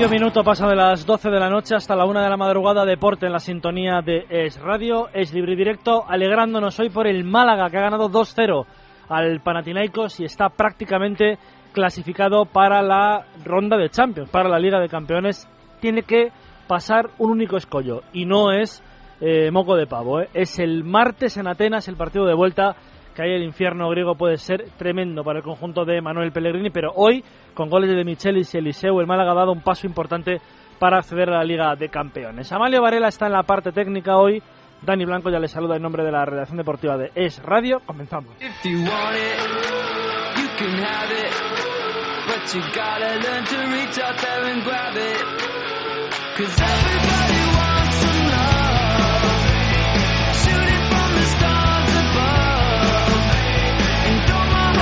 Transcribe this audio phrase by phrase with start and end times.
[0.00, 2.86] Medio minuto pasa de las 12 de la noche hasta la 1 de la madrugada,
[2.86, 7.22] deporte en la sintonía de Es Radio, Es Libre y Directo, alegrándonos hoy por el
[7.22, 8.64] Málaga que ha ganado 2-0
[9.10, 11.36] al Panathinaikos y está prácticamente
[11.72, 15.46] clasificado para la ronda de Champions, para la Liga de Campeones.
[15.82, 16.32] Tiene que
[16.66, 18.82] pasar un único escollo y no es
[19.20, 20.30] eh, moco de pavo, ¿eh?
[20.32, 22.74] es el martes en Atenas el partido de vuelta
[23.20, 26.92] que ahí el infierno griego puede ser tremendo para el conjunto de Manuel Pellegrini, pero
[26.94, 27.22] hoy,
[27.54, 30.40] con goles de Michelis y Eliseu, el Málaga ha dado un paso importante
[30.78, 32.50] para acceder a la Liga de Campeones.
[32.50, 34.42] Amalio Varela está en la parte técnica hoy.
[34.80, 37.80] Dani Blanco ya le saluda en nombre de la redacción deportiva de Es Radio.
[37.84, 38.32] Comenzamos.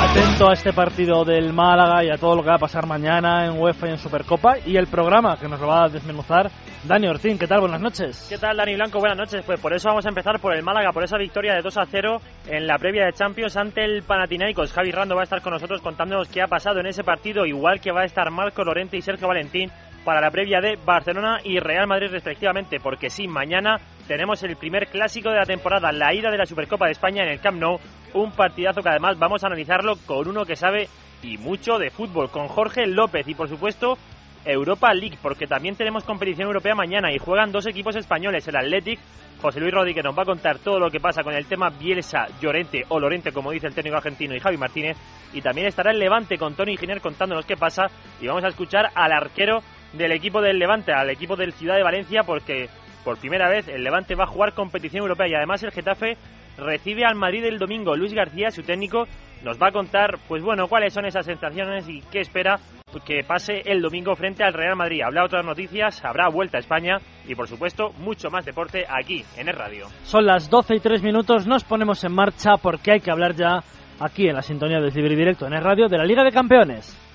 [0.00, 3.44] Atento a este partido del Málaga y a todo lo que va a pasar mañana
[3.46, 6.50] en UEFA y en Supercopa y el programa que nos lo va a desmenuzar
[6.84, 7.36] Dani Ortín.
[7.36, 7.60] ¿Qué tal?
[7.60, 8.26] Buenas noches.
[8.28, 9.00] ¿Qué tal, Dani Blanco?
[9.00, 9.44] Buenas noches.
[9.44, 11.84] Pues por eso vamos a empezar por el Málaga, por esa victoria de 2 a
[11.84, 14.72] 0 en la previa de Champions ante el Panathinaikos.
[14.72, 17.80] Javi Rando va a estar con nosotros contándonos qué ha pasado en ese partido, igual
[17.80, 19.70] que va a estar Marco Lorente y Sergio Valentín
[20.04, 24.86] para la previa de Barcelona y Real Madrid respectivamente, porque sí, mañana tenemos el primer
[24.86, 27.78] clásico de la temporada, la ida de la Supercopa de España en el Camp Nou,
[28.14, 30.88] un partidazo que además vamos a analizarlo con uno que sabe
[31.22, 33.98] y mucho de fútbol, con Jorge López y por supuesto
[34.44, 39.00] Europa League, porque también tenemos competición europea mañana y juegan dos equipos españoles, el Athletic,
[39.42, 42.26] José Luis Rodríguez nos va a contar todo lo que pasa con el tema Bielsa,
[42.40, 44.96] Llorente o Lorente, como dice el técnico argentino, y Javi Martínez,
[45.32, 47.86] y también estará el Levante con Tony Giner contándonos qué pasa,
[48.20, 49.62] y vamos a escuchar al arquero
[49.92, 52.68] del equipo del Levante, al equipo del Ciudad de Valencia, porque
[53.04, 55.28] por primera vez el Levante va a jugar competición europea.
[55.28, 56.16] Y además el Getafe
[56.58, 57.96] recibe al Madrid el domingo.
[57.96, 59.04] Luis García, su técnico,
[59.44, 62.58] nos va a contar, pues bueno, cuáles son esas sensaciones y qué espera
[63.04, 65.02] que pase el domingo frente al Real Madrid.
[65.02, 69.48] Habrá otras noticias, habrá vuelta a España y por supuesto mucho más deporte aquí en
[69.48, 69.86] el radio.
[70.02, 73.60] Son las 12 y 3 minutos, nos ponemos en marcha porque hay que hablar ya
[74.00, 77.07] aquí en la sintonía de Libre Directo en el radio de la Liga de Campeones.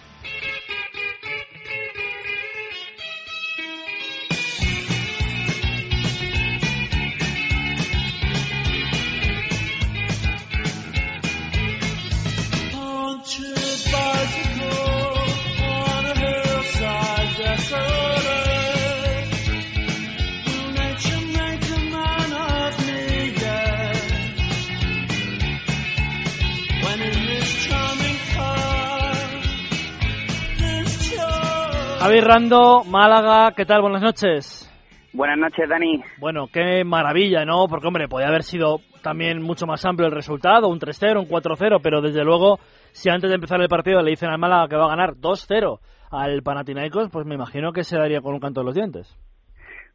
[32.03, 33.81] Javi Rando, Málaga, ¿qué tal?
[33.81, 34.69] Buenas noches.
[35.14, 36.03] Buenas noches, Dani.
[36.19, 37.66] Bueno, qué maravilla, ¿no?
[37.69, 41.80] Porque, hombre, podía haber sido también mucho más amplio el resultado, un 3-0, un 4-0,
[41.81, 42.58] pero desde luego,
[42.92, 45.80] si antes de empezar el partido le dicen al Málaga que va a ganar 2-0
[46.12, 49.18] al Panathinaikos, pues me imagino que se daría con un canto de los dientes.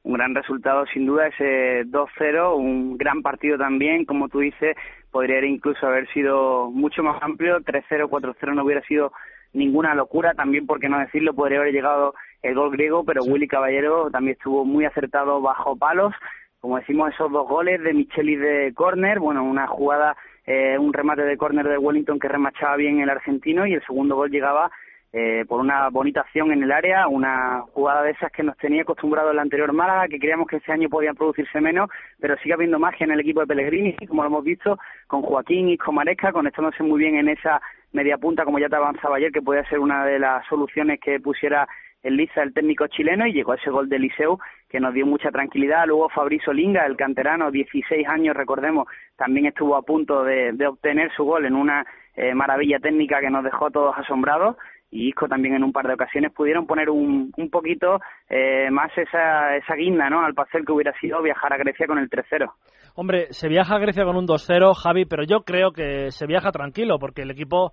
[0.02, 4.74] Un gran resultado, sin duda, ese 2-0, un gran partido también, como tú dices,
[5.10, 9.12] podría incluso haber sido mucho más amplio, 3-0, 4-0 no hubiera sido
[9.52, 14.10] ninguna locura, también porque no decirlo, podría haber llegado el gol griego, pero Willy Caballero
[14.10, 16.14] también estuvo muy acertado bajo palos,
[16.60, 21.22] como decimos, esos dos goles de Micheli de córner, bueno, una jugada, eh, un remate
[21.22, 24.70] de córner de Wellington que remachaba bien el argentino y el segundo gol llegaba
[25.12, 28.82] eh, por una bonita acción en el área, una jugada de esas que nos tenía
[28.82, 31.88] acostumbrado el anterior Málaga, que creíamos que este año podían producirse menos,
[32.20, 35.68] pero sigue habiendo magia en el equipo de Pellegrini, como lo hemos visto, con Joaquín
[35.70, 37.60] y con Maresca, conectándose muy bien en esa
[37.92, 41.20] media punta, como ya te avanzaba ayer, que podía ser una de las soluciones que
[41.20, 41.68] pusiera
[42.02, 44.38] el Liza, el técnico chileno, y llegó ese gol de Liceu
[44.68, 45.86] que nos dio mucha tranquilidad.
[45.86, 48.86] Luego Fabrizio Linga, el canterano, 16 años, recordemos,
[49.16, 53.44] también estuvo a punto de, obtener su gol en una eh, maravilla técnica que nos
[53.44, 54.56] dejó todos asombrados.
[54.90, 58.90] Y Isco también en un par de ocasiones pudieron poner un, un poquito eh, más
[58.96, 60.24] esa, esa guinda ¿no?
[60.24, 62.50] al pastel que hubiera sido viajar a Grecia con el 3-0.
[62.94, 66.50] Hombre, se viaja a Grecia con un 2-0, Javi, pero yo creo que se viaja
[66.50, 67.72] tranquilo porque el equipo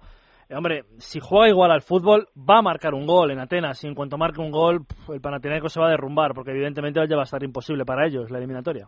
[0.50, 3.88] eh, hombre, si juega igual al fútbol, va a marcar un gol en Atenas y
[3.88, 7.24] en cuanto marque un gol, el Panathinaikos se va a derrumbar porque evidentemente ya va
[7.24, 8.88] a estar imposible para ellos la eliminatoria.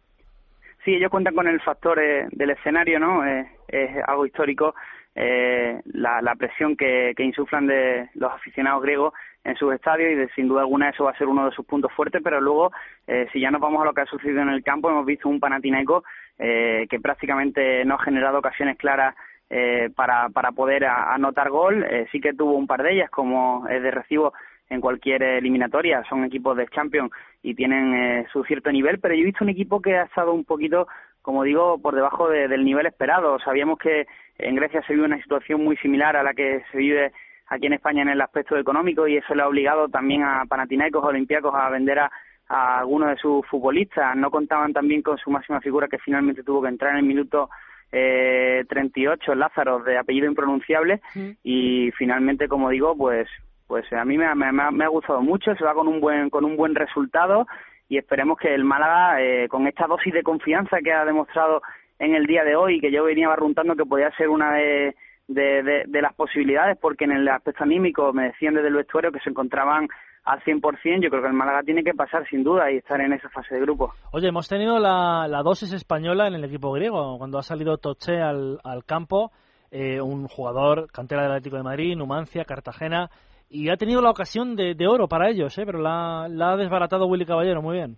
[0.86, 3.26] Sí, ellos cuentan con el factor eh, del escenario, ¿no?
[3.26, 4.74] es algo histórico
[5.20, 10.16] eh, la, la, presión que, que, insuflan de los aficionados griegos en sus estadios y
[10.16, 12.72] de, sin duda alguna eso va a ser uno de sus puntos fuertes, pero luego,
[13.08, 15.28] eh, si ya nos vamos a lo que ha sucedido en el campo, hemos visto
[15.28, 16.04] un Panathinaikos
[16.38, 19.16] eh, que prácticamente no ha generado ocasiones claras
[19.50, 21.84] eh, para, para poder anotar gol.
[21.90, 24.34] Eh, sí que tuvo un par de ellas, como es de recibo
[24.70, 26.04] en cualquier eliminatoria.
[26.10, 27.12] Son equipos de Champions
[27.42, 30.34] y tienen eh, su cierto nivel, pero yo he visto un equipo que ha estado
[30.34, 30.88] un poquito,
[31.28, 33.38] como digo, por debajo del nivel esperado.
[33.40, 34.08] Sabíamos que
[34.38, 37.12] en Grecia se vive una situación muy similar a la que se vive
[37.48, 41.04] aquí en España en el aspecto económico y eso le ha obligado también a Panathinaikos,
[41.04, 42.10] a Olympiacos a vender a,
[42.48, 44.16] a algunos de sus futbolistas.
[44.16, 47.50] No contaban también con su máxima figura que finalmente tuvo que entrar en el minuto
[47.92, 51.02] eh, 38, Lázaro, de apellido impronunciable,
[51.44, 53.28] y finalmente, como digo, pues
[53.68, 56.46] pues a mí me, me, me, ha gustado mucho, se va con un buen con
[56.46, 57.48] un buen resultado
[57.90, 61.62] y esperemos que el Málaga, eh, con esta dosis de confianza que ha demostrado
[62.00, 64.96] en el día de hoy, que yo venía barruntando que podía ser una de,
[65.28, 69.30] de, las posibilidades, porque en el aspecto anímico me decían desde el vestuario que se
[69.30, 69.88] encontraban
[70.26, 73.14] al 100%, yo creo que el Málaga tiene que pasar sin duda y estar en
[73.14, 73.94] esa fase de grupo.
[74.12, 78.60] Oye, hemos tenido la, dosis española en el equipo griego, cuando ha salido Toche al,
[78.64, 79.32] al campo,
[79.72, 83.10] eh, un jugador cantera del Atlético de Madrid, Numancia, Cartagena,
[83.50, 85.64] y ha tenido la ocasión de, de oro para ellos, ¿eh?
[85.66, 87.98] pero la, ha desbaratado Willy Caballero, muy bien.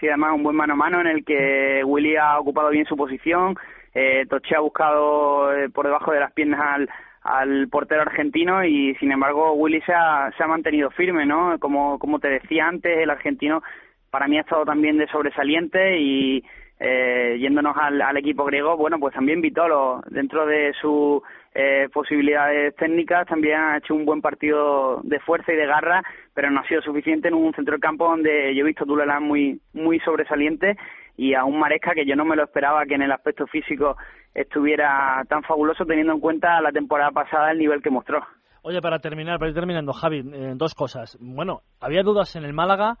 [0.00, 2.96] Sí, además un buen mano a mano en el que Willy ha ocupado bien su
[2.96, 3.56] posición,
[3.94, 6.88] eh, Toche ha buscado eh, por debajo de las piernas al,
[7.22, 11.58] al portero argentino y sin embargo Willy se ha, se ha mantenido firme, ¿no?
[11.60, 13.62] Como, como te decía antes, el argentino
[14.10, 16.44] para mí ha estado también de sobresaliente y
[16.80, 21.22] eh, yéndonos al, al, equipo griego, bueno, pues también Vitolo, dentro de sus
[21.54, 26.02] eh, posibilidades técnicas, también ha hecho un buen partido de fuerza y de garra,
[26.34, 29.20] pero no ha sido suficiente en un centro del campo donde yo he visto Tulela
[29.20, 30.76] muy, muy sobresaliente
[31.16, 33.96] y a un Maresca que yo no me lo esperaba que en el aspecto físico
[34.34, 38.20] estuviera tan fabuloso teniendo en cuenta la temporada pasada el nivel que mostró.
[38.62, 41.16] Oye, para terminar, para ir terminando, Javi, eh, dos cosas.
[41.20, 42.96] Bueno, había dudas en el Málaga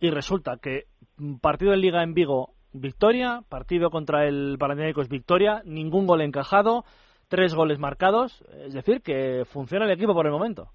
[0.00, 0.84] y resulta que
[1.42, 6.84] partido de Liga en Vigo, victoria, partido contra el Panathinaikos, victoria, ningún gol encajado,
[7.28, 10.70] tres goles marcados, es decir, que funciona el equipo por el momento.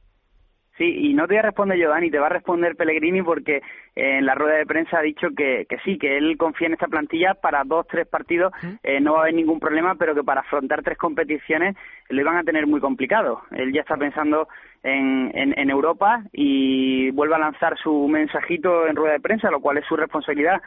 [0.78, 3.58] Sí, y no te voy a responder yo, Dani, te va a responder Pellegrini porque
[3.58, 3.62] eh,
[3.96, 6.88] en la rueda de prensa ha dicho que, que sí, que él confía en esta
[6.88, 8.52] plantilla para dos, tres partidos,
[8.82, 11.76] eh, no va a haber ningún problema, pero que para afrontar tres competiciones
[12.10, 13.44] lo iban a tener muy complicado.
[13.52, 14.48] Él ya está pensando
[14.82, 19.62] en, en, en Europa y vuelve a lanzar su mensajito en rueda de prensa, lo
[19.62, 20.60] cual es su responsabilidad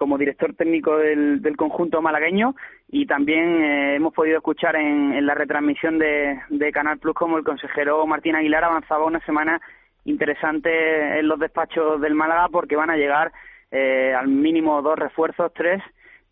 [0.00, 2.54] como director técnico del, del conjunto malagueño
[2.88, 7.36] y también eh, hemos podido escuchar en, en la retransmisión de, de, Canal Plus como
[7.36, 9.60] el consejero Martín Aguilar avanzaba una semana
[10.06, 13.30] interesante en los despachos del Málaga porque van a llegar
[13.70, 15.82] eh, al mínimo dos refuerzos, tres,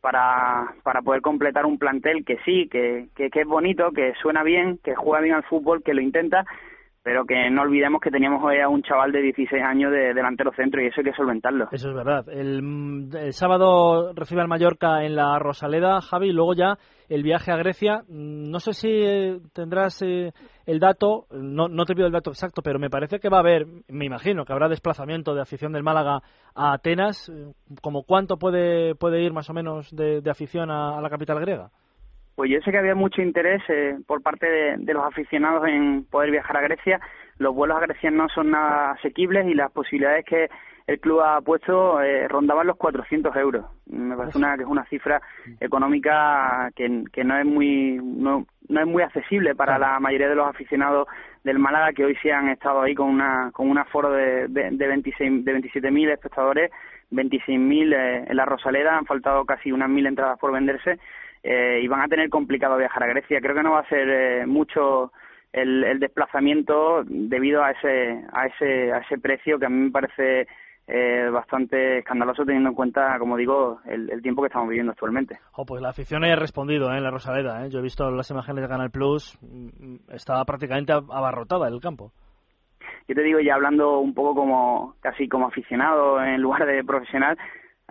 [0.00, 4.44] para, para poder completar un plantel que sí, que, que, que es bonito, que suena
[4.44, 6.46] bien, que juega bien al fútbol, que lo intenta,
[7.02, 10.52] pero que no olvidemos que teníamos hoy a un chaval de 16 años de delantero
[10.52, 11.68] centro y eso hay que solventarlo.
[11.70, 12.28] Eso es verdad.
[12.28, 16.76] El, el sábado recibe al Mallorca en la Rosaleda, Javi, y luego ya
[17.08, 18.02] el viaje a Grecia.
[18.08, 20.32] Mm, no sé si eh, tendrás eh,
[20.66, 23.40] el dato, no, no te pido el dato exacto, pero me parece que va a
[23.40, 26.20] haber, me imagino que habrá desplazamiento de afición del Málaga
[26.54, 27.28] a Atenas.
[27.28, 31.10] Eh, ¿Como cuánto puede, puede ir más o menos de, de afición a, a la
[31.10, 31.70] capital griega?
[32.38, 36.04] Pues yo sé que había mucho interés eh, por parte de, de, los aficionados en
[36.04, 37.00] poder viajar a Grecia.
[37.38, 40.48] Los vuelos a Grecia no son nada asequibles y las posibilidades que
[40.86, 43.64] el club ha puesto eh, rondaban los 400 euros.
[43.86, 45.20] Me parece una que es una cifra
[45.58, 50.36] económica que, que no es muy no, no es muy accesible para la mayoría de
[50.36, 51.08] los aficionados
[51.42, 54.70] del Málaga que hoy sí han estado ahí con una con un aforo de, de,
[54.70, 56.70] de 26 de 27.000 espectadores,
[57.10, 61.00] 26.000 eh, en la Rosaleda, han faltado casi unas mil entradas por venderse
[61.42, 63.40] eh, y van a tener complicado viajar a Grecia.
[63.40, 65.12] Creo que no va a ser eh, mucho
[65.52, 69.90] el, el, desplazamiento debido a ese, a ese, a ese precio que a mí me
[69.90, 70.46] parece
[70.90, 75.38] eh, bastante escandaloso teniendo en cuenta, como digo, el, el tiempo que estamos viviendo actualmente.
[75.54, 76.96] Oh, pues la afición ha respondido ¿eh?
[76.96, 77.64] en la Rosaleda.
[77.64, 77.70] ¿eh?
[77.70, 82.12] Yo he visto las imágenes de Canal Plus, mm, estaba prácticamente abarrotada el campo.
[83.06, 87.36] Yo te digo, ya hablando un poco como casi como aficionado en lugar de profesional,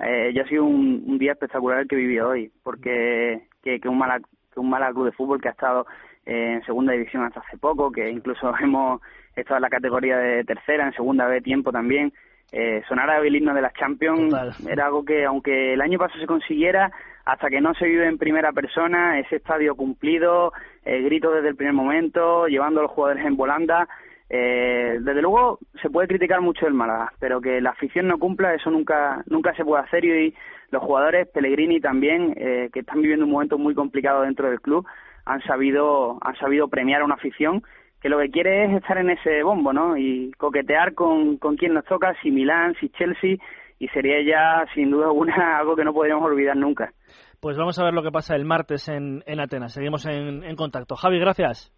[0.02, 3.80] eh, ya ha sido un, un, día espectacular el que he vivido hoy, porque que,
[3.80, 5.86] que un mala que un mala club de fútbol que ha estado
[6.26, 9.02] eh, en segunda división hasta hace poco, que incluso hemos
[9.36, 12.14] estado en la categoría de tercera, en segunda B tiempo también,
[12.52, 14.54] eh, sonar a el himno de las Champions Total.
[14.70, 16.92] era algo que, aunque el año pasado se consiguiera,
[17.26, 20.54] hasta que no se vive en primera persona, ese estadio cumplido,
[20.86, 23.88] eh, grito desde el primer momento, llevando a los jugadores en volanda,
[24.30, 28.54] eh, desde luego se puede criticar mucho el Málaga, pero que la afición no cumpla,
[28.54, 30.34] eso nunca nunca se puede hacer y
[30.70, 34.86] los jugadores, Pellegrini también, eh, que están viviendo un momento muy complicado dentro del club,
[35.26, 37.64] han sabido han sabido premiar a una afición
[38.02, 39.98] que lo que quiere es estar en ese bombo, ¿no?
[39.98, 43.38] Y coquetear con, con quien nos toca, si Milán, si Chelsea,
[43.80, 46.92] y sería ya sin duda alguna algo que no podríamos olvidar nunca.
[47.40, 49.74] Pues vamos a ver lo que pasa el martes en, Atenas.
[49.74, 50.96] Seguimos en, en contacto.
[50.96, 51.77] Javi, gracias.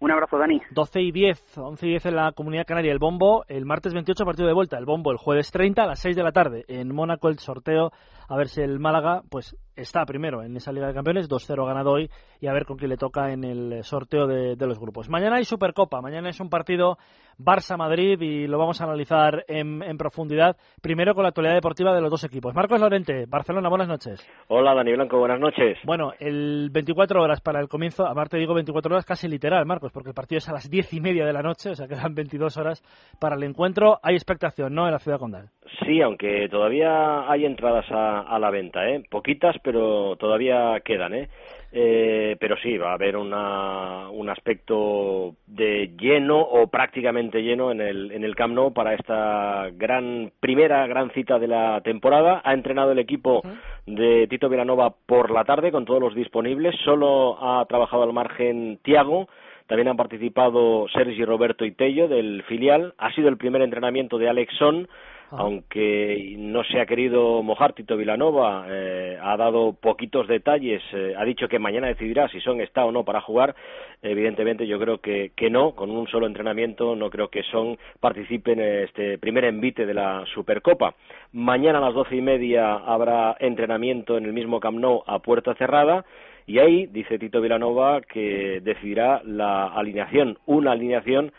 [0.00, 0.60] Un abrazo, Dani.
[0.70, 2.92] 12 y 10, 11 y 10 en la Comunidad Canaria.
[2.92, 4.78] El Bombo, el martes 28, partido de vuelta.
[4.78, 6.64] El Bombo, el jueves 30 a las 6 de la tarde.
[6.68, 7.90] En Mónaco, el sorteo.
[8.28, 11.28] A ver si el Málaga, pues está primero en esa Liga de Campeones.
[11.28, 12.10] 2-0 ganado hoy.
[12.40, 15.08] Y a ver con quién le toca en el sorteo de, de los grupos.
[15.08, 16.00] Mañana hay Supercopa.
[16.00, 16.98] Mañana es un partido
[17.38, 20.56] Barça-Madrid y lo vamos a analizar en, en, profundidad.
[20.82, 22.54] Primero con la actualidad deportiva de los dos equipos.
[22.54, 24.28] Marcos Lorente, Barcelona, buenas noches.
[24.48, 25.78] Hola, Dani Blanco, buenas noches.
[25.84, 30.10] Bueno, el 24 horas para el comienzo, aparte digo 24 horas casi literal, Marcos, porque
[30.10, 32.56] el partido es a las 10 y media de la noche, o sea quedan 22
[32.56, 32.82] horas
[33.20, 33.98] para el encuentro.
[34.02, 35.48] Hay expectación, ¿no?, en la ciudad condal.
[35.86, 39.04] Sí, aunque todavía hay entradas a, a la venta, ¿eh?
[39.08, 41.28] Poquitas, pero todavía quedan, ¿eh?
[41.70, 47.82] Eh, pero sí, va a haber una, un aspecto de lleno o prácticamente lleno en
[47.82, 52.40] el, en el Camp Nou para esta gran primera gran cita de la temporada.
[52.44, 53.42] Ha entrenado el equipo
[53.84, 56.74] de Tito Villanova por la tarde con todos los disponibles.
[56.84, 59.28] Solo ha trabajado al margen Tiago.
[59.66, 62.94] También han participado Sergi Roberto y Tello del filial.
[62.96, 64.88] Ha sido el primer entrenamiento de Alexson
[65.30, 71.24] aunque no se ha querido mojar Tito Vilanova, eh, ha dado poquitos detalles, eh, ha
[71.24, 73.54] dicho que mañana decidirá si Son está o no para jugar.
[74.02, 78.52] Evidentemente yo creo que, que no, con un solo entrenamiento no creo que Son participe
[78.52, 80.94] en este primer envite de la Supercopa.
[81.32, 85.54] Mañana a las doce y media habrá entrenamiento en el mismo Camp Nou a puerta
[85.54, 86.04] cerrada.
[86.46, 91.32] Y ahí, dice Tito Vilanova, que decidirá la alineación, una alineación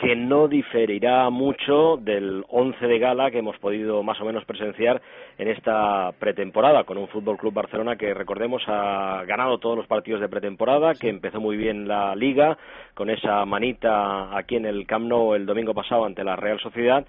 [0.00, 5.02] que no diferirá mucho del once de gala que hemos podido más o menos presenciar
[5.38, 10.20] en esta pretemporada con un Fútbol Club Barcelona que recordemos ha ganado todos los partidos
[10.20, 12.56] de pretemporada, que empezó muy bien la liga
[12.94, 17.04] con esa manita aquí en el Camp Nou el domingo pasado ante la Real Sociedad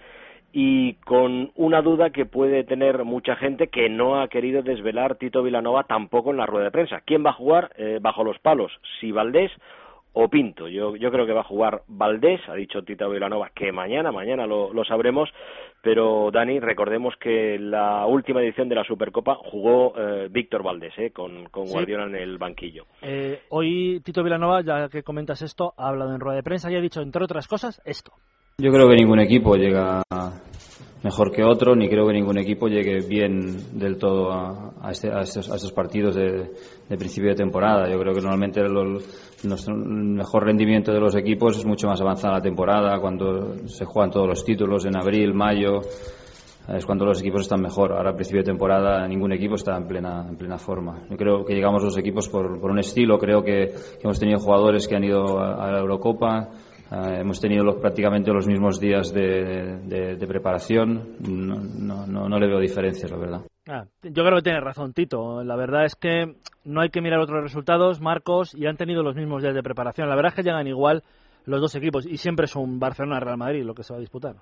[0.52, 5.44] y con una duda que puede tener mucha gente que no ha querido desvelar Tito
[5.44, 7.02] Vilanova tampoco en la rueda de prensa.
[7.06, 8.72] ¿Quién va a jugar eh, bajo los palos?
[9.00, 9.52] Si Valdés
[10.14, 10.68] o Pinto.
[10.68, 14.46] Yo, yo creo que va a jugar Valdés, ha dicho Tito Vilanova que mañana, mañana
[14.48, 15.30] lo, lo sabremos,
[15.82, 21.12] pero Dani, recordemos que la última edición de la Supercopa jugó eh, Víctor Valdés, eh,
[21.12, 22.86] con, con Guardiola en el banquillo.
[23.02, 26.76] Eh, hoy Tito Vilanova, ya que comentas esto, ha hablado en rueda de prensa y
[26.76, 28.12] ha dicho, entre otras cosas, esto.
[28.58, 30.04] Yo creo que ningún equipo llega
[31.04, 35.10] mejor que otro, ni creo que ningún equipo llegue bien del todo a, a, este,
[35.12, 36.52] a, estos, a estos, partidos de,
[36.90, 37.90] de, principio de temporada.
[37.90, 38.74] Yo creo que normalmente el,
[39.44, 44.12] nuestro mejor rendimiento de los equipos es mucho más avanzada la temporada, cuando se juegan
[44.12, 45.82] todos los títulos en abril, mayo,
[46.68, 47.94] es cuando los equipos están mejor.
[47.94, 51.04] Ahora, a principio de temporada, ningún equipo está en plena, en plena forma.
[51.10, 54.88] Yo creo que llegamos los equipos por, por un estilo, creo que, hemos tenido jugadores
[54.88, 56.50] que han ido a, la Eurocopa
[56.92, 61.18] Uh, hemos tenido los, prácticamente los mismos días de, de, de preparación.
[61.20, 63.42] No, no, no, le veo diferencias, la verdad.
[63.72, 65.44] Ah, yo creo que tiene razón, Tito.
[65.44, 69.16] La verdad es que no hay que mirar otros resultados, Marcos, y han tenido los
[69.16, 70.10] mismos días de preparación.
[70.10, 71.04] La verdad es que llegan igual
[71.46, 74.38] los dos equipos y siempre es un Barcelona-Real Madrid lo que se va a disputar.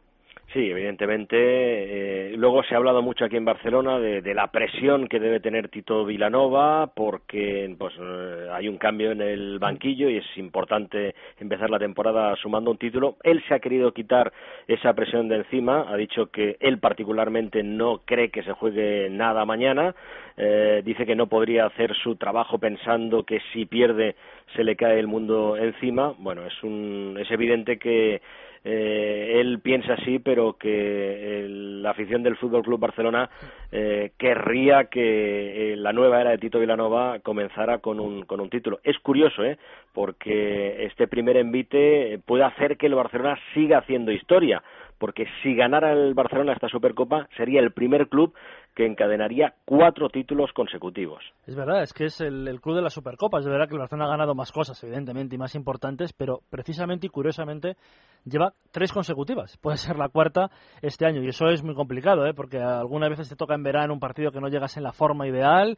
[0.53, 1.35] Sí, evidentemente.
[1.37, 5.41] Eh, luego se ha hablado mucho aquí en Barcelona de, de, la presión que debe
[5.41, 11.15] tener Tito Vilanova porque pues, eh, hay un cambio en el banquillo y es importante
[11.37, 13.17] empezar la temporada sumando un título.
[13.23, 14.31] Él se ha querido quitar
[14.69, 15.85] esa presión de encima.
[15.89, 19.95] Ha dicho que él particularmente no cree que se juegue nada mañana.
[20.37, 24.15] Eh, dice que no podría hacer su trabajo pensando que si pierde
[24.55, 26.13] se le cae el mundo encima.
[26.17, 28.21] Bueno, es, un, es evidente que
[28.69, 33.29] eh, él piensa así, pero que el, la afición del Fútbol Club Barcelona
[33.71, 38.49] eh, querría que eh, la nueva era de Tito Vilanova comenzara con un, con un
[38.49, 38.81] título.
[38.83, 39.57] Es curioso, ¿eh?
[39.93, 44.61] porque este primer envite puede hacer que el Barcelona siga haciendo historia,
[44.97, 48.33] porque si ganara el Barcelona esta Supercopa sería el primer club
[48.75, 51.23] que encadenaría cuatro títulos consecutivos.
[51.47, 53.39] Es verdad, es que es el, club de la Supercopa.
[53.39, 57.07] Es verdad que el Barcelona ha ganado más cosas, evidentemente, y más importantes, pero precisamente
[57.07, 57.75] y curiosamente
[58.23, 59.57] lleva tres consecutivas.
[59.57, 60.51] Puede ser la cuarta
[60.83, 62.33] este año, y eso es muy complicado, ¿eh?
[62.35, 65.27] porque algunas veces te toca en verano un partido que no llegas en la forma
[65.27, 65.77] ideal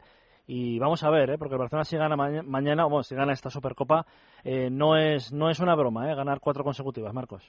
[0.52, 1.38] y vamos a ver, ¿eh?
[1.38, 4.04] porque el Barcelona si gana ma mañana, bueno, si gana esta Supercopa,
[4.42, 6.16] eh, no es no es una broma, ¿eh?
[6.16, 7.40] ganar cuatro consecutivas, Marcos.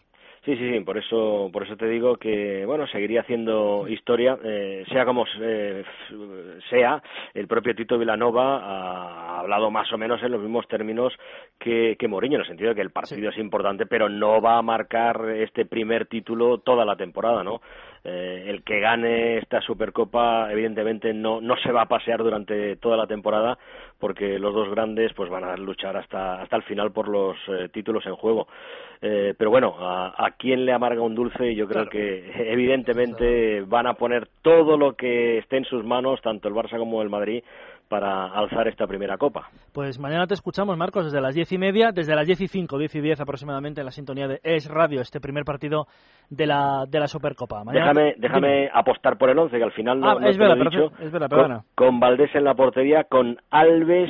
[0.45, 4.83] Sí, sí, sí, por eso por eso te digo que bueno seguiría haciendo historia, eh,
[4.87, 5.83] sea como eh,
[6.69, 7.01] sea.
[7.33, 11.11] El propio Tito Vilanova ha hablado más o menos en los mismos términos
[11.57, 13.39] que, que Mourinho, en el sentido de que el partido sí.
[13.39, 17.61] es importante, pero no va a marcar este primer título toda la temporada, ¿no?
[18.03, 22.97] Eh, el que gane esta Supercopa evidentemente no, no se va a pasear durante toda
[22.97, 23.59] la temporada
[23.99, 27.69] porque los dos grandes pues van a luchar hasta, hasta el final por los eh,
[27.71, 28.47] títulos en juego.
[29.03, 31.89] Eh, pero bueno, a, a quién le amarga un dulce yo creo claro.
[31.91, 36.79] que evidentemente van a poner todo lo que esté en sus manos, tanto el Barça
[36.79, 37.43] como el Madrid,
[37.91, 39.49] para alzar esta primera copa.
[39.73, 42.77] Pues mañana te escuchamos, Marcos, desde las diez y media, desde las diez y cinco,
[42.77, 45.87] diez y diez aproximadamente en la sintonía de Es Radio, este primer partido
[46.29, 47.63] de la, de la Supercopa.
[47.69, 50.63] déjame déjame apostar por el once, que al final no, ah, es te verdad, lo
[50.63, 51.03] he dicho.
[51.03, 54.09] Es verdad, con, con Valdés en la portería, con Alves,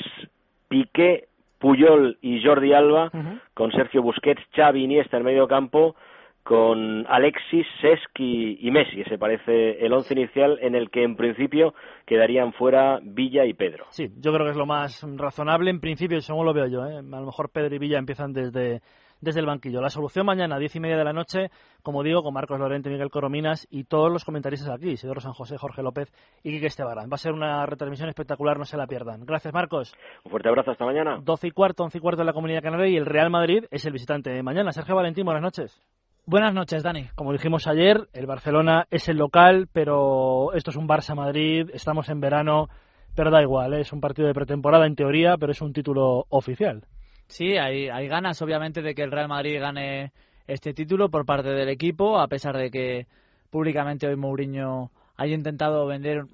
[0.67, 1.25] Piqué,
[1.57, 3.09] Puyol y Jordi Alba,
[3.55, 5.95] con Sergio Busquets, Xavi Iniesta en medio campo,
[6.43, 9.03] con Alexis, Seschi y Messi.
[9.03, 11.73] Se parece el once inicial en el que en principio
[12.05, 13.85] quedarían fuera Villa y Pedro.
[13.89, 16.85] Sí, yo creo que es lo más razonable en principio, según lo veo yo.
[16.85, 16.97] ¿eh?
[16.97, 18.81] A lo mejor Pedro y Villa empiezan desde,
[19.21, 19.81] desde el banquillo.
[19.81, 21.51] La solución mañana, diez y media de la noche,
[21.83, 25.57] como digo, con Marcos Lorente, Miguel Corominas y todos los comentaristas aquí, Isidoro San José,
[25.57, 26.11] Jorge López
[26.43, 27.09] y Quique Estebarán.
[27.09, 29.25] Va a ser una retransmisión espectacular, no se la pierdan.
[29.25, 29.93] Gracias, Marcos.
[30.23, 31.19] Un fuerte abrazo, hasta mañana.
[31.21, 33.85] Doce y cuarto, once y cuarto de la Comunidad Canaria y el Real Madrid es
[33.85, 34.71] el visitante de mañana.
[34.71, 35.79] Sergio Valentín, buenas noches.
[36.25, 37.09] Buenas noches, Dani.
[37.15, 42.21] Como dijimos ayer, el Barcelona es el local, pero esto es un Barça-Madrid, estamos en
[42.21, 42.69] verano,
[43.15, 43.81] pero da igual, ¿eh?
[43.81, 46.85] es un partido de pretemporada en teoría, pero es un título oficial.
[47.27, 50.11] Sí, hay, hay ganas, obviamente, de que el Real Madrid gane
[50.45, 53.07] este título por parte del equipo, a pesar de que
[53.49, 56.25] públicamente hoy Mourinho haya intentado vender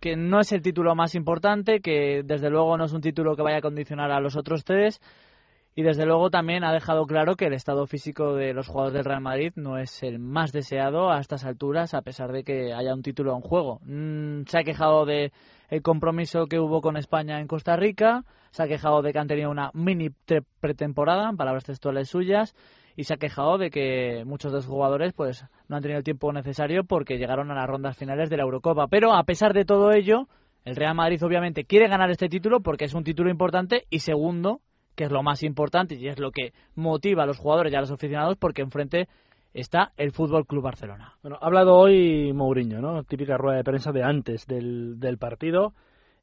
[0.00, 3.42] que no es el título más importante, que desde luego no es un título que
[3.42, 5.00] vaya a condicionar a los otros tres
[5.74, 9.04] y desde luego también ha dejado claro que el estado físico de los jugadores del
[9.04, 12.94] Real Madrid no es el más deseado a estas alturas, a pesar de que haya
[12.94, 13.80] un título en juego.
[13.84, 15.32] Mm, se ha quejado de
[15.70, 19.26] el compromiso que hubo con España en Costa Rica, se ha quejado de que han
[19.26, 20.10] tenido una mini
[20.60, 22.54] pretemporada, en palabras textuales suyas,
[22.94, 26.04] y se ha quejado de que muchos de los jugadores pues no han tenido el
[26.04, 28.86] tiempo necesario porque llegaron a las rondas finales de la Eurocopa.
[28.86, 30.28] Pero a pesar de todo ello,
[30.64, 34.60] el Real Madrid obviamente quiere ganar este título porque es un título importante y segundo,
[34.94, 37.80] que es lo más importante y es lo que motiva a los jugadores y a
[37.80, 39.08] los aficionados porque enfrente
[39.52, 41.14] está el Fútbol Club Barcelona.
[41.22, 43.04] Bueno, ha hablado hoy Mourinho, ¿no?
[43.04, 45.72] Típica rueda de prensa de antes del, del partido.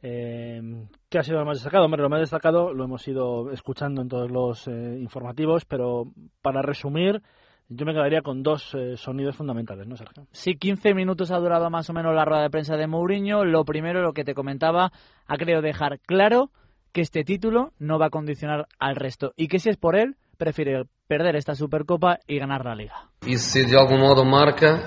[0.03, 0.61] Eh,
[1.09, 1.85] ¿Qué ha sido lo más destacado?
[1.85, 6.05] Hombre, lo más destacado lo hemos ido escuchando en todos los eh, informativos, pero
[6.41, 7.21] para resumir,
[7.69, 10.25] yo me quedaría con dos eh, sonidos fundamentales, ¿no, Sergio?
[10.31, 13.45] Sí, 15 minutos ha durado más o menos la rueda de prensa de Mourinho.
[13.45, 14.91] Lo primero, lo que te comentaba,
[15.27, 16.49] ha querido dejar claro
[16.91, 20.15] que este título no va a condicionar al resto y que si es por él,
[20.37, 23.09] prefiere perder esta Supercopa y ganar la Liga.
[23.25, 24.81] Y si de algún modo marca,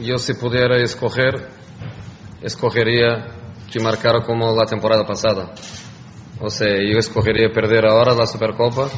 [0.00, 1.48] yo si pudiera escoger,
[2.42, 3.26] escogería
[3.70, 5.52] que marcara como la temporada pasada.
[6.40, 8.88] O sea, yo escogería perder ahora la Supercopa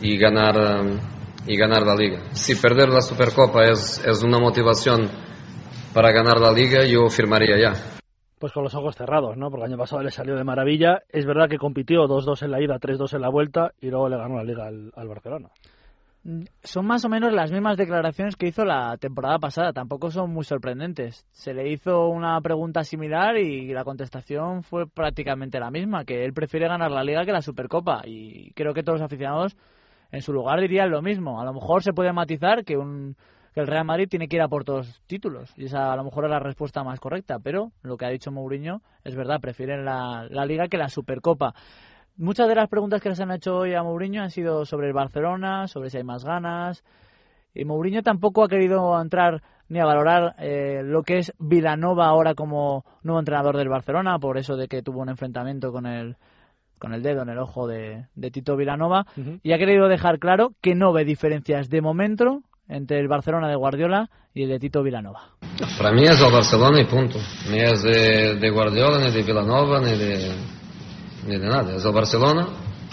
[0.00, 1.00] y ganar,
[1.46, 2.22] y ganar la Liga.
[2.32, 5.10] Si perder la Supercopa es, es una motivación
[5.92, 7.98] para ganar la Liga, yo firmaría ya
[8.38, 9.50] pues con los ojos cerrados, ¿no?
[9.50, 11.02] Porque el año pasado le salió de maravilla.
[11.08, 14.16] Es verdad que compitió 2-2 en la ida, 3-2 en la vuelta y luego le
[14.16, 15.48] ganó la liga al, Barcelona.
[16.24, 20.32] Mm, son más o menos las mismas declaraciones que hizo la temporada pasada, tampoco son
[20.32, 21.26] muy sorprendentes.
[21.30, 26.32] Se le hizo una pregunta similar y la contestación fue prácticamente la misma, que él
[26.32, 29.56] prefiere ganar la liga que la Supercopa y creo que todos los aficionados
[30.10, 31.40] en su lugar dirían lo mismo.
[31.40, 33.16] A lo mejor se puede matizar que un
[33.60, 35.52] el Real Madrid tiene que ir a por todos los títulos.
[35.56, 37.38] Y esa a lo mejor es la respuesta más correcta.
[37.38, 41.54] Pero lo que ha dicho Mourinho es verdad, prefieren la, Liga que la Supercopa.
[42.16, 44.92] Muchas de las preguntas que les han hecho hoy a Mourinho han sido sobre el
[44.92, 46.84] Barcelona, sobre si hay más ganas.
[47.54, 52.34] Y Mourinho tampoco ha querido entrar ni a valorar eh, lo que es Vilanova ahora
[52.34, 56.16] como nuevo entrenador del Barcelona, por eso de que tuvo un enfrentamiento con el,
[56.78, 59.06] con el dedo en el ojo de, Tito Vilanova,
[59.42, 63.56] y ha querido dejar claro que no ve diferencias de momento entre el Barcelona de
[63.56, 65.30] Guardiola y el de Tito Vilanova.
[65.76, 67.18] Para mí es el Barcelona y punto.
[67.50, 70.32] Ni es de, Guardiola, ni de Vilanova, ni de,
[71.26, 71.76] ni de nada.
[71.76, 72.46] Es el Barcelona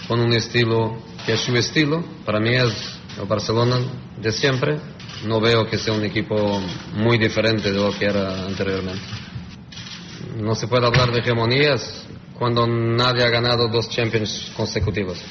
[0.08, 2.02] con un estilo que es su estilo.
[2.24, 3.76] Para mí es el Barcelona
[4.20, 4.78] de siempre.
[5.26, 6.60] No veo que sea un equipo
[6.94, 9.02] muy diferente de lo que era anteriormente.
[10.36, 12.06] No se puede hablar de hegemonías
[12.38, 15.22] cuando nadie ha ganado dos Champions consecutivos.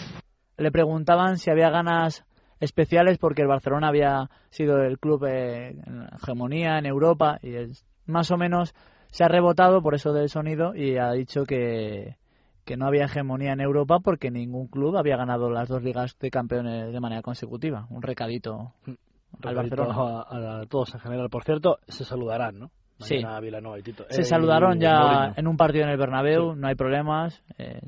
[0.57, 2.23] Le preguntaban si había ganas
[2.59, 8.31] especiales porque el Barcelona había sido el club en hegemonía en Europa y es, más
[8.31, 8.73] o menos
[9.07, 12.17] se ha rebotado por eso del sonido y ha dicho que,
[12.65, 16.31] que no había hegemonía en Europa porque ningún club había ganado las dos ligas de
[16.31, 17.87] campeones de manera consecutiva.
[17.89, 18.73] Un recadito,
[19.43, 19.95] al Barcelona.
[20.27, 21.29] A, todos en general.
[21.29, 22.71] Por cierto, se saludarán, ¿no?
[22.97, 23.21] sí.
[24.09, 27.43] Se saludaron ya en un partido en el Bernabéu, no hay problemas.
[27.57, 27.81] Eh,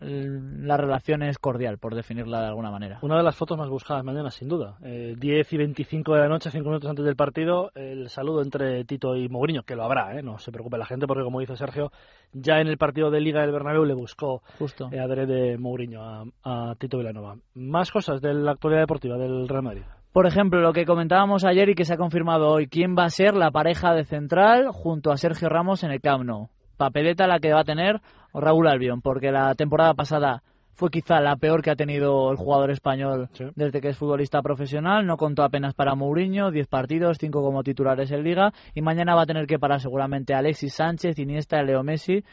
[0.00, 2.98] la relación es cordial, por definirla de alguna manera.
[3.02, 4.76] Una de las fotos más buscadas mañana, sin duda.
[4.82, 8.84] Eh, 10 y 25 de la noche, 5 minutos antes del partido, el saludo entre
[8.84, 10.22] Tito y Mourinho, que lo habrá, ¿eh?
[10.22, 11.92] no se preocupe la gente, porque como dice Sergio,
[12.32, 14.88] ya en el partido de Liga del Bernabéu le buscó Justo.
[14.90, 17.36] Eh, de Mourinho a, a Tito Villanova.
[17.54, 19.82] Más cosas de la actualidad deportiva del Real Madrid.
[20.12, 23.10] Por ejemplo, lo que comentábamos ayer y que se ha confirmado hoy, ¿quién va a
[23.10, 26.50] ser la pareja de central junto a Sergio Ramos en el Camp Nou?
[26.82, 28.00] Papeleta la que va a tener
[28.34, 30.42] Raúl Albión, porque la temporada pasada
[30.74, 35.06] fue quizá la peor que ha tenido el jugador español desde que es futbolista profesional.
[35.06, 38.52] No contó apenas para Mourinho, 10 partidos, 5 como titulares en Liga.
[38.74, 42.24] Y mañana va a tener que parar seguramente Alexis Sánchez, Iniesta, Leo Messi.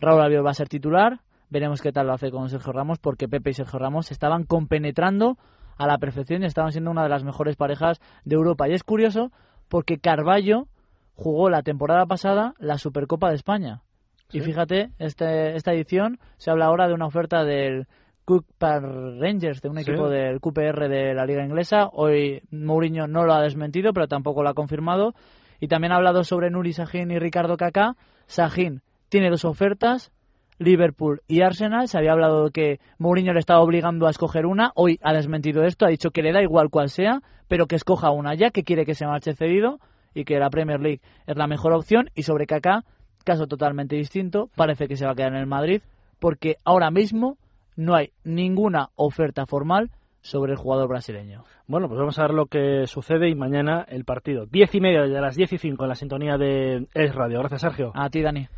[0.00, 1.20] Raúl Albiol va a ser titular.
[1.50, 5.36] Veremos qué tal lo hace con Sergio Ramos, porque Pepe y Sergio Ramos estaban compenetrando
[5.76, 8.68] a la perfección y estaban siendo una de las mejores parejas de Europa.
[8.68, 9.32] Y es curioso
[9.68, 10.66] porque Carballo
[11.14, 13.82] jugó la temporada pasada la Supercopa de España.
[14.30, 17.86] Y fíjate, este, esta edición se habla ahora de una oferta del
[18.26, 18.82] Cooper
[19.18, 21.88] Rangers, de un equipo del QPR de la Liga Inglesa.
[21.90, 25.14] Hoy Mourinho no lo ha desmentido, pero tampoco lo ha confirmado.
[25.60, 27.96] Y también ha hablado sobre Nuri Sahin y Ricardo Kaká.
[28.26, 30.12] Sahin tiene dos ofertas,
[30.58, 31.88] Liverpool y Arsenal.
[31.88, 34.72] Se había hablado de que Mourinho le estaba obligando a escoger una.
[34.74, 38.10] Hoy ha desmentido esto, ha dicho que le da igual cual sea, pero que escoja
[38.10, 39.80] una ya, que quiere que se marche cedido
[40.12, 42.10] y que la Premier League es la mejor opción.
[42.14, 42.84] Y sobre Kaká,
[43.28, 45.82] caso totalmente distinto, parece que se va a quedar en el Madrid,
[46.18, 47.36] porque ahora mismo
[47.76, 49.90] no hay ninguna oferta formal
[50.22, 51.44] sobre el jugador brasileño.
[51.66, 54.46] Bueno, pues vamos a ver lo que sucede y mañana el partido.
[54.46, 57.38] Diez y media de las diez y cinco en la sintonía de Es Radio.
[57.40, 57.92] Gracias, Sergio.
[57.94, 58.48] A ti, Dani.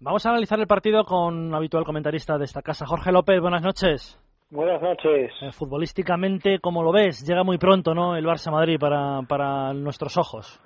[0.00, 3.40] Vamos a analizar el partido con un habitual comentarista de esta casa, Jorge López.
[3.40, 4.20] Buenas noches.
[4.50, 5.32] Buenas noches.
[5.40, 7.26] Eh, futbolísticamente, ¿cómo lo ves?
[7.26, 8.14] Llega muy pronto, ¿no?
[8.14, 10.60] El Barça Madrid para, para nuestros ojos.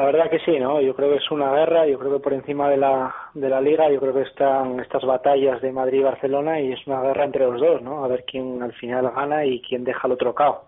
[0.00, 0.80] La verdad que sí, ¿no?
[0.80, 3.60] Yo creo que es una guerra, yo creo que por encima de la, de la
[3.60, 7.24] liga, yo creo que están estas batallas de Madrid y Barcelona y es una guerra
[7.26, 8.02] entre los dos, ¿no?
[8.02, 10.64] A ver quién al final gana y quién deja al otro cao.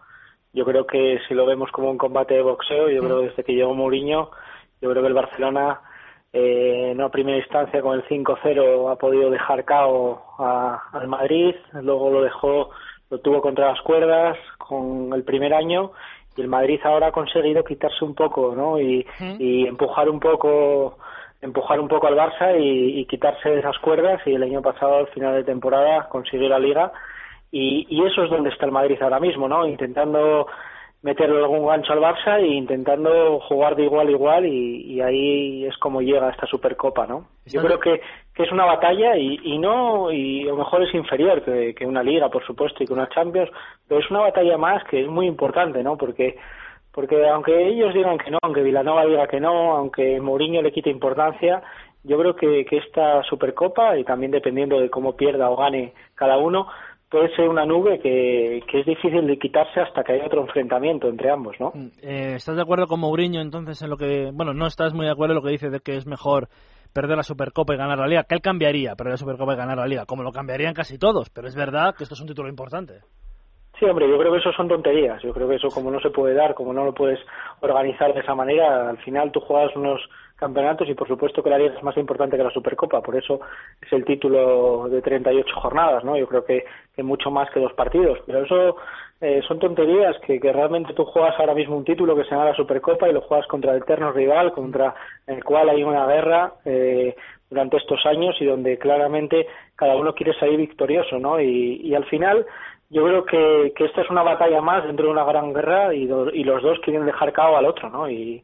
[0.53, 3.43] Yo creo que si lo vemos como un combate de boxeo, yo creo que desde
[3.43, 4.33] que llegó Mourinho,
[4.83, 5.81] yo creo que el Barcelona
[6.31, 10.27] eh, no a primera instancia con el 5-0 ha podido dejar cao
[10.93, 12.69] al Madrid, luego lo dejó,
[13.09, 15.93] lo tuvo contra las cuerdas con el primer año
[16.37, 18.81] y el Madrid ahora ha conseguido quitarse un poco, ¿no?
[18.81, 19.07] Y,
[19.39, 20.99] y empujar un poco
[21.41, 25.09] empujar un poco al Barça y, y, quitarse esas cuerdas y el año pasado al
[25.09, 26.93] final de temporada consiguió la liga
[27.51, 29.67] y, y eso es donde está el Madrid ahora mismo, ¿no?
[29.67, 30.47] Intentando
[31.03, 35.67] meterle algún gancho al Barça e intentando jugar de igual a igual y, y ahí
[35.67, 37.27] es como llega esta Supercopa, ¿no?
[37.47, 38.01] Yo creo que,
[38.35, 41.87] que es una batalla y, y no, y a lo mejor es inferior que, que
[41.87, 43.51] una liga, por supuesto, y que una Champions,
[43.89, 45.97] pero es una batalla más que es muy importante, ¿no?
[45.97, 46.37] Porque
[46.93, 50.91] porque aunque ellos digan que no, aunque Vilanova diga que no, aunque Mourinho le quite
[50.91, 51.63] importancia,
[52.05, 56.37] yo creo que, que esta Supercopa, y también dependiendo de cómo pierda o gane cada
[56.37, 56.67] uno,
[57.13, 61.09] puede ser una nube que, que, es difícil de quitarse hasta que haya otro enfrentamiento
[61.09, 61.71] entre ambos, ¿no?
[61.75, 65.05] Mm, eh, ¿Estás de acuerdo con Mourinho entonces en lo que, bueno, no estás muy
[65.05, 66.49] de acuerdo en lo que dice de que es mejor
[66.95, 68.25] perder la Supercopa y ganar la Liga?
[68.25, 71.29] Que él cambiaría perder la Supercopa y ganar la Liga, como lo cambiarían casi todos,
[71.29, 73.01] pero es verdad que esto es un título importante.
[73.79, 75.21] Sí, hombre, yo creo que eso son tonterías.
[75.23, 77.19] Yo creo que eso como no se puede dar, como no lo puedes
[77.61, 80.01] organizar de esa manera, al final tú juegas unos
[80.43, 83.41] campeonatos y por supuesto que la liga es más importante que la Supercopa, por eso
[83.81, 86.17] es el título de 38 jornadas, ¿no?
[86.17, 86.65] Yo creo que,
[86.97, 88.77] que mucho más que dos partidos, pero eso
[89.21, 92.57] eh, son tonterías que, realmente tú juegas ahora mismo un título que se llama la
[92.57, 94.97] Supercopa y lo juegas contra el eterno rival, contra
[95.29, 97.15] el cual hay una guerra eh,
[97.49, 101.41] durante estos años y donde claramente cada uno quiere salir victorioso, ¿no?
[101.41, 102.45] Y, al final
[102.91, 106.07] yo creo que, que esta es una batalla más dentro de una gran guerra y
[106.07, 108.11] los dos quieren dejar cao al otro, ¿no?
[108.11, 108.43] Y,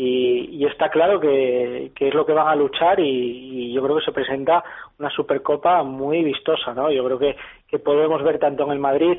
[0.00, 3.82] y, y está claro que, que, es lo que van a luchar y, y, yo
[3.82, 4.62] creo que se presenta
[4.96, 6.88] una supercopa muy vistosa, ¿no?
[6.92, 9.18] Yo creo que, que podemos ver tanto en el Madrid,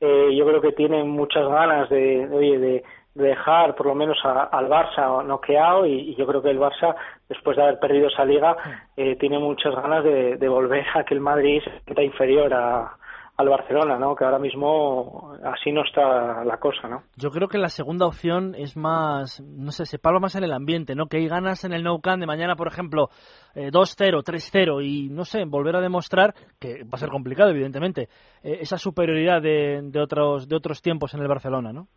[0.00, 2.84] eh, yo creo que tienen muchas ganas de, de de,
[3.14, 6.58] de dejar por lo menos a, al Barça noqueado y, y, yo creo que el
[6.58, 6.96] Barça
[7.28, 8.56] después de haber perdido esa liga
[8.96, 12.96] eh, tiene muchas ganas de, de volver a que el Madrid sienta inferior a,
[13.36, 14.16] al Barcelona, ¿no?
[14.16, 17.02] Que ahora mismo así no está la cosa, ¿no?
[17.16, 20.52] Yo creo que la segunda opción es más, no sé, se palma más en el
[20.52, 21.06] ambiente, ¿no?
[21.06, 23.08] Que hay ganas en el Nou Camp de mañana, por ejemplo,
[23.54, 28.08] eh, 2-0, 3-0 y, no sé, volver a demostrar, que va a ser complicado, evidentemente,
[28.42, 31.88] eh, esa superioridad de, de, otros, de otros tiempos en el Barcelona, ¿no?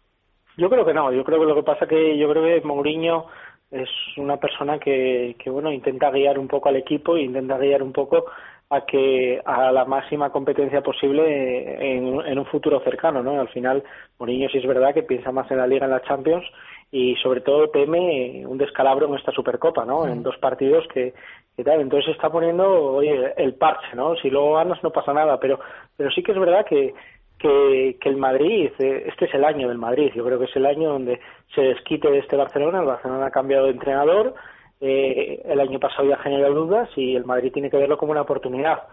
[0.57, 3.27] Yo creo que no, yo creo que lo que pasa que yo creo que Mourinho
[3.71, 7.83] es una persona que, que bueno, intenta guiar un poco al equipo e intenta guiar
[7.83, 8.25] un poco
[8.71, 13.39] a que a la máxima competencia posible en, en, un futuro cercano, ¿no?
[13.39, 13.83] Al final,
[14.19, 16.45] Mourinho sí es verdad que piensa más en la Liga, en la Champions
[16.91, 20.07] y sobre todo teme un descalabro en esta Supercopa, ¿no?
[20.07, 21.13] En dos partidos que,
[21.55, 24.15] que tal, entonces está poniendo, oye, el parche, ¿no?
[24.17, 25.59] Si luego ganas no pasa nada, pero
[25.97, 26.93] pero sí que es verdad que
[27.39, 30.55] que, que el Madrid, eh, este es el año del Madrid, yo creo que es
[30.55, 31.19] el año donde
[31.55, 34.35] se desquite de este Barcelona, el Barcelona ha cambiado de entrenador,
[34.81, 38.21] eh, el año pasado ya generó dudas y el Madrid tiene que verlo como una
[38.21, 38.83] oportunidad.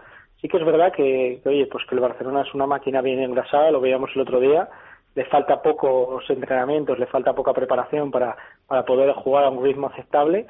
[0.41, 3.19] Sí que es verdad que, que, oye, pues que el Barcelona es una máquina bien
[3.19, 4.69] engrasada, lo veíamos el otro día,
[5.15, 9.87] le falta pocos entrenamientos, le falta poca preparación para, para poder jugar a un ritmo
[9.87, 10.45] aceptable,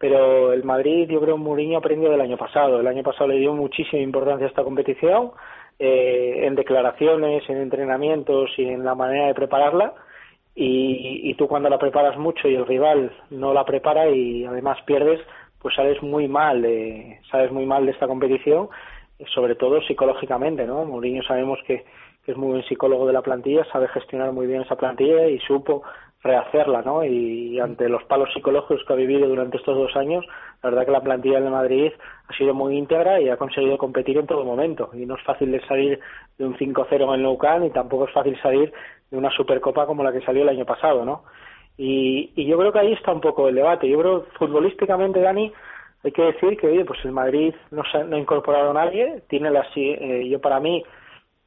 [0.00, 2.80] pero el Madrid, yo creo, Mourinho aprendió del año pasado.
[2.80, 5.32] El año pasado le dio muchísima importancia a esta competición,
[5.80, 9.94] eh, en declaraciones, en entrenamientos y en la manera de prepararla.
[10.54, 14.78] Y, y tú cuando la preparas mucho y el rival no la prepara y además
[14.84, 15.20] pierdes,
[15.58, 18.68] pues sales muy mal, de, sales muy mal de esta competición,
[19.34, 20.84] sobre todo psicológicamente, ¿no?
[20.84, 21.84] Mourinho sabemos que,
[22.24, 25.38] que es muy buen psicólogo de la plantilla, sabe gestionar muy bien esa plantilla y
[25.40, 25.82] supo
[26.22, 27.04] rehacerla, ¿no?
[27.04, 30.24] Y ante los palos psicológicos que ha vivido durante estos dos años,
[30.62, 31.92] la verdad que la plantilla de Madrid
[32.28, 34.90] ha sido muy íntegra y ha conseguido competir en todo momento.
[34.92, 35.98] Y no es fácil de salir
[36.36, 38.72] de un 5-0 en el Nou y tampoco es fácil salir
[39.10, 41.24] de una Supercopa como la que salió el año pasado, ¿no?
[41.78, 43.88] Y, y yo creo que ahí está un poco el debate.
[43.88, 45.50] Yo creo, futbolísticamente, Dani,
[46.04, 49.22] hay que decir que, oye, pues el Madrid no, se, no ha incorporado a nadie,
[49.28, 50.84] tiene la, eh, yo para mí,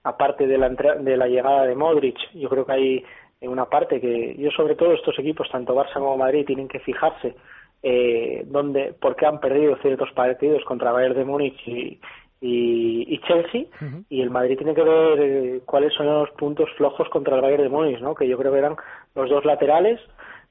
[0.03, 3.05] aparte de la, de la llegada de Modric, yo creo que hay
[3.47, 7.35] una parte que yo sobre todo estos equipos, tanto Barça como Madrid, tienen que fijarse
[7.81, 11.99] eh, dónde, por qué han perdido ciertos partidos contra Bayern de Múnich y,
[12.39, 13.65] y, Chelsea
[14.09, 17.63] y el Madrid tiene que ver eh, cuáles son los puntos flojos contra el Bayern
[17.63, 18.15] de Múnich, ¿no?
[18.15, 18.75] que yo creo que eran
[19.15, 19.99] los dos laterales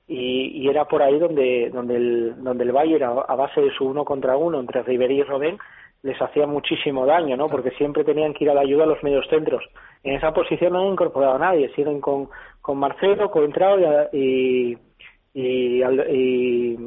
[0.06, 3.70] y, y era por ahí donde donde el donde el Bayern a, a base de
[3.72, 5.58] su uno contra uno entre Ribery y Robben
[6.02, 7.48] les hacía muchísimo daño, ¿no?
[7.48, 9.64] Porque siempre tenían que ir a la ayuda a los medios centros.
[10.02, 12.28] En esa posición no han incorporado a nadie, siguen con,
[12.60, 13.78] con Marcelo, con Trao
[14.12, 14.76] y,
[15.34, 16.78] y, y,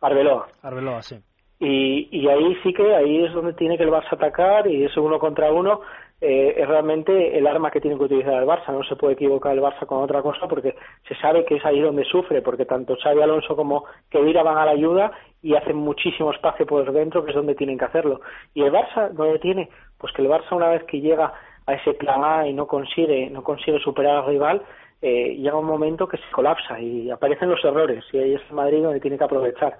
[0.00, 0.48] Arbeloa.
[0.62, 1.16] Arbeloa, sí.
[1.58, 5.00] Y, y ahí sí que ahí es donde tiene que el Barça atacar y ese
[5.00, 5.80] uno contra uno
[6.20, 8.72] eh, es realmente el arma que tiene que utilizar el Barça.
[8.72, 10.74] No se puede equivocar el Barça con otra cosa porque
[11.06, 14.64] se sabe que es ahí donde sufre, porque tanto Xavi Alonso como Kedira van a
[14.64, 18.20] la ayuda y hacen muchísimo espacio por dentro, que es donde tienen que hacerlo.
[18.54, 19.68] Y el Barça, ¿dónde tiene?
[19.98, 21.34] Pues que el Barça una vez que llega
[21.66, 24.62] a ese plan A y no consigue, no consigue superar al rival,
[25.02, 28.56] eh, llega un momento que se colapsa y aparecen los errores y ahí es el
[28.56, 29.76] Madrid donde tiene que aprovechar.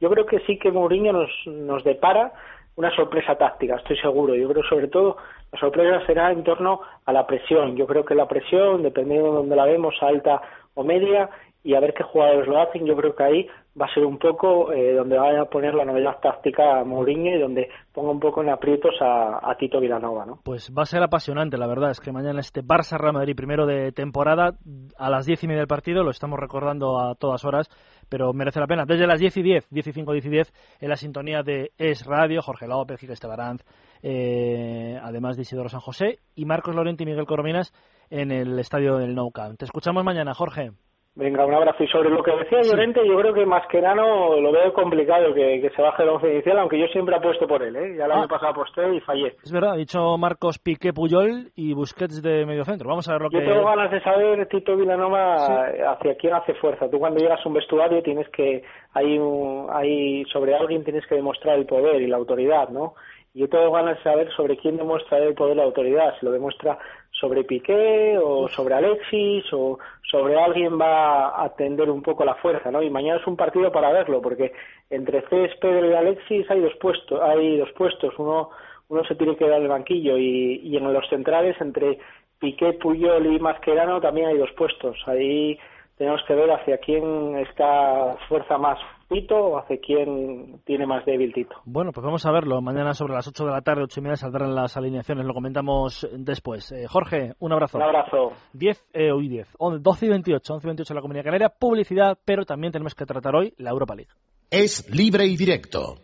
[0.00, 2.32] Yo creo que sí que Mourinho nos, nos depara
[2.80, 4.34] una sorpresa táctica, estoy seguro.
[4.34, 5.18] Yo creo sobre todo
[5.52, 7.76] la sorpresa será en torno a la presión.
[7.76, 10.40] Yo creo que la presión, dependiendo de donde la vemos, alta
[10.72, 11.28] o media,
[11.62, 13.46] y a ver qué jugadores lo hacen, yo creo que ahí
[13.80, 17.36] va a ser un poco eh, donde vaya a poner la novedad táctica a Mourinho
[17.36, 20.40] y donde ponga un poco en aprietos a, Tito Vilanova, ¿no?
[20.42, 23.66] Pues va a ser apasionante, la verdad, es que mañana este Barça Real Madrid primero
[23.66, 24.54] de temporada
[24.96, 27.68] a las diez y media del partido, lo estamos recordando a todas horas,
[28.08, 28.84] pero merece la pena.
[28.86, 31.72] Desde las diez y diez, diez y cinco, diez y diez, en la sintonía de
[31.76, 33.62] Es Radio, Jorge López, Giga Estebaranz,
[34.02, 37.72] eh, además de Isidoro San José, y Marcos Lorente y Miguel Corominas
[38.08, 39.58] en el estadio del Nou Camp.
[39.58, 40.70] Te escuchamos mañana, Jorge.
[41.16, 41.82] Venga, un abrazo.
[41.82, 45.82] Y sobre lo que decía Llorente, yo creo que Mascherano lo veo complicado que, se
[45.82, 47.74] baje el once inicial, aunque yo siempre apuesto por él.
[47.74, 47.96] ¿eh?
[47.98, 48.28] Ya año ah.
[48.28, 49.34] pasado aposté y fallé.
[49.42, 52.88] Es verdad, ha dicho Marcos Piqué Puyol y Busquets de medio centro.
[52.88, 53.44] Vamos a ver lo yo que...
[53.44, 56.88] Yo tengo ganas de saber, Tito Vilanova, hacia quién hace fuerza.
[56.88, 58.62] Tú cuando llegas a un vestuario tienes que...
[58.94, 62.94] Hay, un, hay sobre alguien tienes que demostrar el poder y la autoridad, ¿no?
[63.32, 66.78] Yo tengo ganas de saber sobre quién demuestra el poder la autoridad, si lo demuestra
[67.12, 69.78] sobre Piqué o sobre Alexis o
[70.10, 72.82] sobre alguien va a tender un poco la fuerza, ¿no?
[72.82, 74.52] Y mañana es un partido para verlo, porque
[74.88, 78.50] entre Pedro y Alexis hay dos puestos, hay dos puestos, uno
[78.88, 81.98] uno se tiene que dar el banquillo y, y en los centrales entre
[82.40, 84.96] Piqué, Puyol y Mascherano también hay dos puestos.
[85.06, 85.56] Ahí
[86.00, 91.30] tenemos que ver hacia quién está fuerza más Tito o hacia quién tiene más débil
[91.34, 91.56] Tito.
[91.66, 92.62] Bueno, pues vamos a verlo.
[92.62, 95.26] Mañana sobre las 8 de la tarde, 8 y media, saldrán las alineaciones.
[95.26, 96.72] Lo comentamos después.
[96.72, 97.76] Eh, Jorge, un abrazo.
[97.76, 98.32] Un abrazo.
[98.54, 101.48] 10, eh, hoy 10, 12 y 28, 11 y 28 en la Comunidad Canaria.
[101.50, 104.10] Publicidad, pero también tenemos que tratar hoy la Europa League.
[104.50, 105.96] Es libre y directo.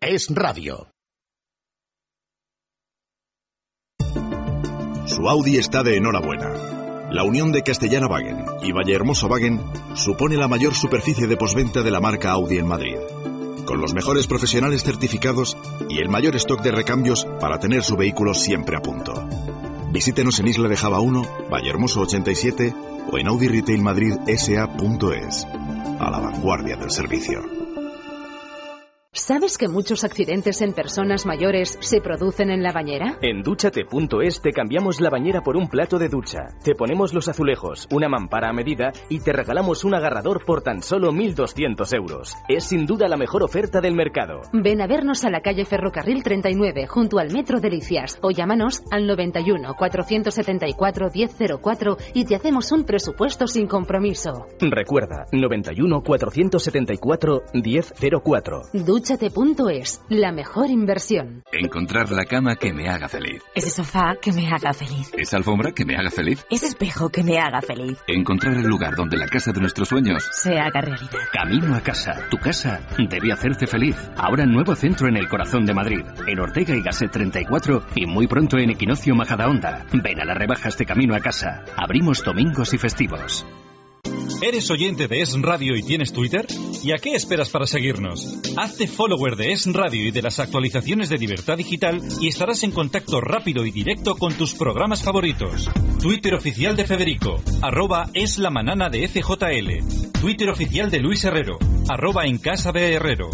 [0.00, 0.86] Es radio.
[5.04, 6.77] Su Audi está de enhorabuena
[7.10, 9.60] la unión de Castellana Wagen y Vallehermoso Wagen
[9.94, 12.96] supone la mayor superficie de posventa de la marca Audi en Madrid.
[13.64, 15.56] Con los mejores profesionales certificados
[15.88, 19.26] y el mayor stock de recambios para tener su vehículo siempre a punto.
[19.90, 22.74] Visítenos en Isla de Java 1, Vallehermoso 87
[23.10, 25.46] o en Audi Retail Madrid SA.es.
[25.98, 27.57] A la vanguardia del servicio.
[29.12, 33.18] ¿Sabes que muchos accidentes en personas mayores se producen en la bañera?
[33.22, 36.48] En duchate.es te cambiamos la bañera por un plato de ducha.
[36.62, 40.82] Te ponemos los azulejos, una mampara a medida y te regalamos un agarrador por tan
[40.82, 42.34] solo 1.200 euros.
[42.48, 44.42] Es sin duda la mejor oferta del mercado.
[44.52, 49.06] Ven a vernos a la calle Ferrocarril 39 junto al Metro Delicias o llámanos al
[49.06, 54.48] 91 474 1004 y te hacemos un presupuesto sin compromiso.
[54.60, 58.62] Recuerda, 91 474 1004.
[58.74, 61.42] Ducha Cámbiate.es, la mejor inversión.
[61.50, 63.42] Encontrar la cama que me haga feliz.
[63.54, 65.10] Ese sofá que me haga feliz.
[65.16, 66.44] Esa alfombra que me haga feliz.
[66.50, 67.98] Ese espejo que me haga feliz.
[68.06, 71.20] Encontrar el lugar donde la casa de nuestros sueños se haga realidad.
[71.32, 72.16] Camino a casa.
[72.30, 73.96] Tu casa debe hacerte feliz.
[74.14, 76.04] Ahora nuevo centro en el corazón de Madrid.
[76.26, 79.86] En Ortega y Gasset 34 y muy pronto en Equinoccio Majadahonda.
[79.90, 81.64] Ven a las rebajas de Camino a casa.
[81.76, 83.46] Abrimos domingos y festivos.
[84.40, 86.46] ¿Eres oyente de Es Radio y tienes Twitter?
[86.84, 88.38] ¿Y a qué esperas para seguirnos?
[88.56, 92.70] Hazte follower de Es Radio y de las actualizaciones de Libertad Digital y estarás en
[92.70, 95.68] contacto rápido y directo con tus programas favoritos.
[96.00, 100.20] Twitter oficial de Federico, arroba es la manana de FJL.
[100.20, 103.30] Twitter oficial de Luis Herrero, arroba en casa de Herrero.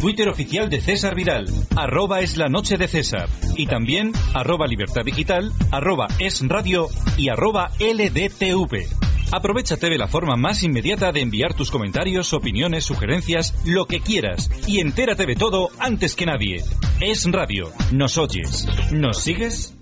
[0.00, 1.44] Twitter oficial de César Vidal,
[1.76, 3.28] arroba es la noche de César.
[3.56, 9.07] Y también arroba libertad digital, arroba es radio y arroba LDTV.
[9.30, 14.50] Aprovechate de la forma más inmediata de enviar tus comentarios, opiniones, sugerencias, lo que quieras
[14.66, 16.64] y entérate de todo antes que nadie.
[17.00, 17.70] Es Radio.
[17.92, 18.66] ¿Nos oyes?
[18.90, 19.74] ¿Nos sigues?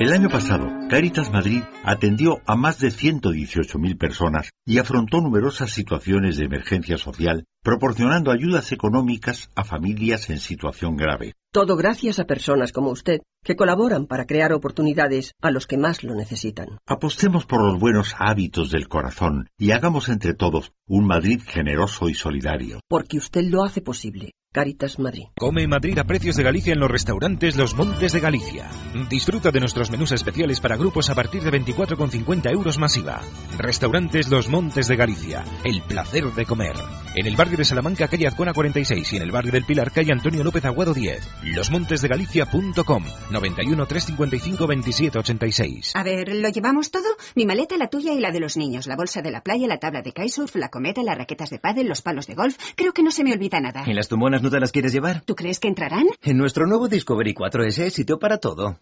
[0.00, 6.36] El año pasado, Caritas Madrid atendió a más de 118.000 personas y afrontó numerosas situaciones
[6.36, 11.34] de emergencia social, proporcionando ayudas económicas a familias en situación grave.
[11.52, 16.02] Todo gracias a personas como usted, que colaboran para crear oportunidades a los que más
[16.02, 16.78] lo necesitan.
[16.86, 22.14] Apostemos por los buenos hábitos del corazón y hagamos entre todos un Madrid generoso y
[22.14, 22.80] solidario.
[22.88, 24.30] Porque usted lo hace posible.
[24.58, 25.26] Caritas Madrid.
[25.38, 28.68] Come Madrid a precios de Galicia en los restaurantes Los Montes de Galicia.
[29.08, 33.20] Disfruta de nuestros menús especiales para grupos a partir de 24,50 euros masiva.
[33.56, 35.44] Restaurantes Los Montes de Galicia.
[35.62, 36.74] El placer de comer.
[37.14, 40.12] En el barrio de Salamanca, calle Azcona 46 y en el barrio del Pilar, calle
[40.12, 41.20] Antonio López Aguado 10.
[41.54, 45.92] Losmontesdegalicia.com 91 355 27 86.
[45.94, 47.06] A ver, ¿lo llevamos todo?
[47.36, 48.88] Mi maleta, la tuya y la de los niños.
[48.88, 51.86] La bolsa de la playa, la tabla de kitesurf, la cometa, las raquetas de pádel,
[51.86, 52.58] los palos de golf.
[52.74, 53.84] Creo que no se me olvida nada.
[53.86, 55.22] ¿Y las tumonas no te las quieres llevar?
[55.22, 56.06] ¿Tú crees que entrarán?
[56.22, 58.76] En nuestro nuevo Discovery 4S hay sitio para todo.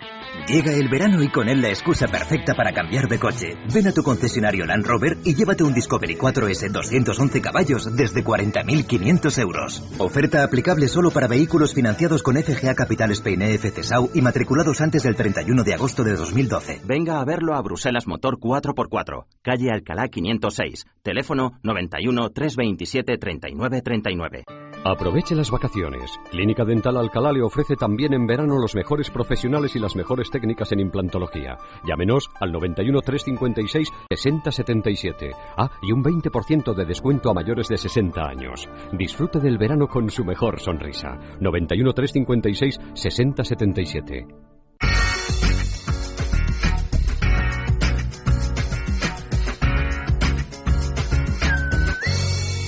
[0.48, 3.54] Llega el verano y con él la excusa perfecta para cambiar de coche.
[3.72, 9.38] Ven a tu concesionario Land Rover y llévate un Discovery 4S 211 caballos desde 40.500
[9.40, 9.82] euros.
[9.98, 15.02] Oferta aplicable solo para vehículos financiados con FGA Capital Spain EFC SAU y matriculados antes
[15.02, 16.80] del 31 de agosto de 2012.
[16.84, 24.65] Venga a verlo a Bruselas Motor 4x4, calle Alcalá 506, teléfono 91 327 39 39.
[24.88, 26.12] Aproveche las vacaciones.
[26.30, 30.70] Clínica Dental Alcalá le ofrece también en verano los mejores profesionales y las mejores técnicas
[30.70, 31.58] en implantología.
[31.84, 35.32] Llámenos al 91 356 6077.
[35.56, 38.68] Ah, y un 20% de descuento a mayores de 60 años.
[38.92, 41.18] Disfrute del verano con su mejor sonrisa.
[41.40, 44.26] 91 356 6077.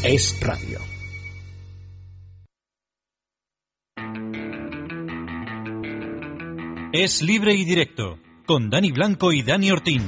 [0.02, 0.87] Es radio.
[6.90, 10.00] Es libre y directo, con Dani Blanco y Dani Ortín.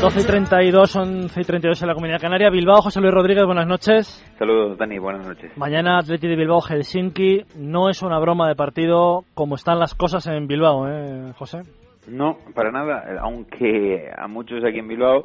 [0.00, 2.50] 12 y 32, 11 y 32 en la Comunidad Canaria.
[2.50, 4.24] Bilbao, José Luis Rodríguez, buenas noches.
[4.38, 5.50] Saludos, Dani, buenas noches.
[5.56, 7.46] Mañana Atleti de Bilbao, Helsinki.
[7.56, 11.62] No es una broma de partido como están las cosas en Bilbao, ¿eh, José?
[12.06, 13.02] No, para nada.
[13.22, 15.24] Aunque a muchos aquí en Bilbao,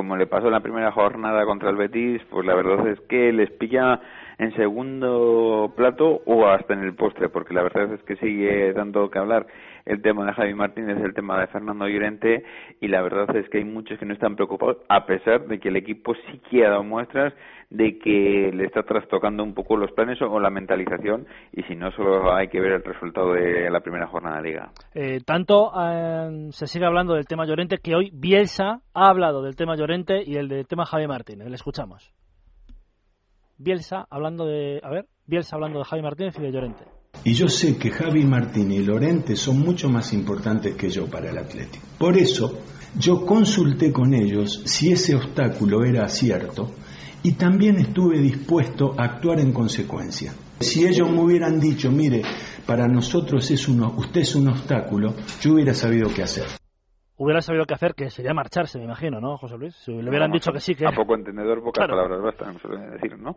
[0.00, 3.34] como le pasó en la primera jornada contra el Betis, pues la verdad es que
[3.34, 4.00] les pilla
[4.38, 9.10] en segundo plato o hasta en el postre, porque la verdad es que sigue dando
[9.10, 9.46] que hablar
[9.90, 12.44] el tema de Javi Martínez, el tema de Fernando Llorente,
[12.80, 15.68] y la verdad es que hay muchos que no están preocupados, a pesar de que
[15.68, 17.34] el equipo sí que ha dado muestras
[17.70, 21.90] de que le está trastocando un poco los planes o la mentalización, y si no,
[21.92, 24.70] solo hay que ver el resultado de la primera jornada de Liga.
[24.94, 29.56] Eh, tanto eh, se sigue hablando del tema Llorente que hoy Bielsa ha hablado del
[29.56, 31.48] tema Llorente y el del tema Javi Martínez.
[31.48, 32.12] Le escuchamos.
[33.58, 36.99] Bielsa hablando de, a ver, Bielsa hablando de Javi Martínez y de Llorente.
[37.22, 41.30] Y yo sé que Javi Martínez y Llorente son mucho más importantes que yo para
[41.30, 41.84] el Atlético.
[41.98, 42.60] Por eso
[42.98, 46.70] yo consulté con ellos si ese obstáculo era cierto
[47.22, 50.32] y también estuve dispuesto a actuar en consecuencia.
[50.60, 52.22] Si ellos me hubieran dicho, mire,
[52.66, 56.46] para nosotros es uno, usted es un obstáculo, yo hubiera sabido qué hacer
[57.22, 59.74] hubiera sabido qué hacer, que sería marcharse, me imagino, ¿no, José Luis?
[59.76, 60.86] Si le hubieran dicho que sí, que...
[60.86, 63.36] A poco entendedor, pocas palabras bastan, suelen decir, ¿no?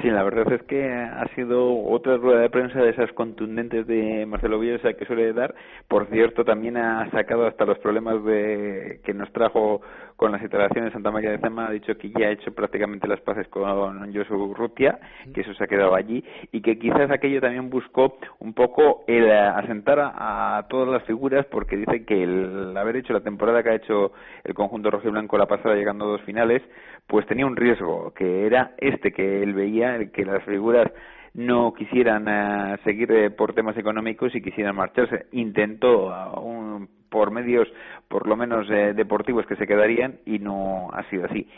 [0.00, 4.24] Sí, la verdad es que ha sido otra rueda de prensa de esas contundentes de
[4.24, 5.54] Marcelo Bielsa que suele dar.
[5.86, 9.82] Por cierto, también ha sacado hasta los problemas de que nos trajo
[10.16, 13.08] con las instalaciones de Santa María de Zema, ha dicho que ya ha hecho prácticamente
[13.08, 14.98] las paces con Josu Rutia,
[15.34, 19.28] que eso se ha quedado allí, y que quizás aquello también buscó un poco el
[19.30, 23.70] asentar a, a todas las figuras, porque dice que el haber hecho la temporada que
[23.70, 24.12] ha hecho
[24.44, 26.62] el conjunto rojiblanco la pasada, llegando a dos finales,
[27.08, 29.81] pues tenía un riesgo, que era este que él veía,
[30.12, 30.90] que las figuras
[31.34, 35.26] no quisieran eh, seguir eh, por temas económicos y quisieran marcharse.
[35.32, 37.68] Intentó uh, por medios,
[38.08, 41.48] por lo menos eh, deportivos, que se quedarían y no ha sido así.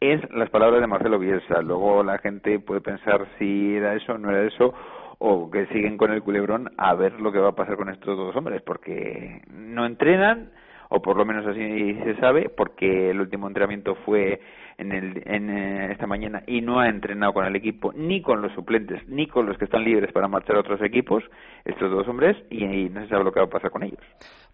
[0.00, 1.62] Es las palabras de Marcelo Bielsa.
[1.62, 4.74] Luego la gente puede pensar si era eso no era eso
[5.18, 8.16] o que siguen con el culebrón a ver lo que va a pasar con estos
[8.16, 10.50] dos hombres, porque no entrenan,
[10.88, 14.40] o por lo menos así se sabe, porque el último entrenamiento fue
[14.80, 18.40] en, el, en eh, esta mañana y no ha entrenado con el equipo, ni con
[18.40, 21.22] los suplentes, ni con los que están libres para marchar a otros equipos,
[21.64, 24.00] estos dos hombres, y, no se sabe lo que va a pasar con ellos.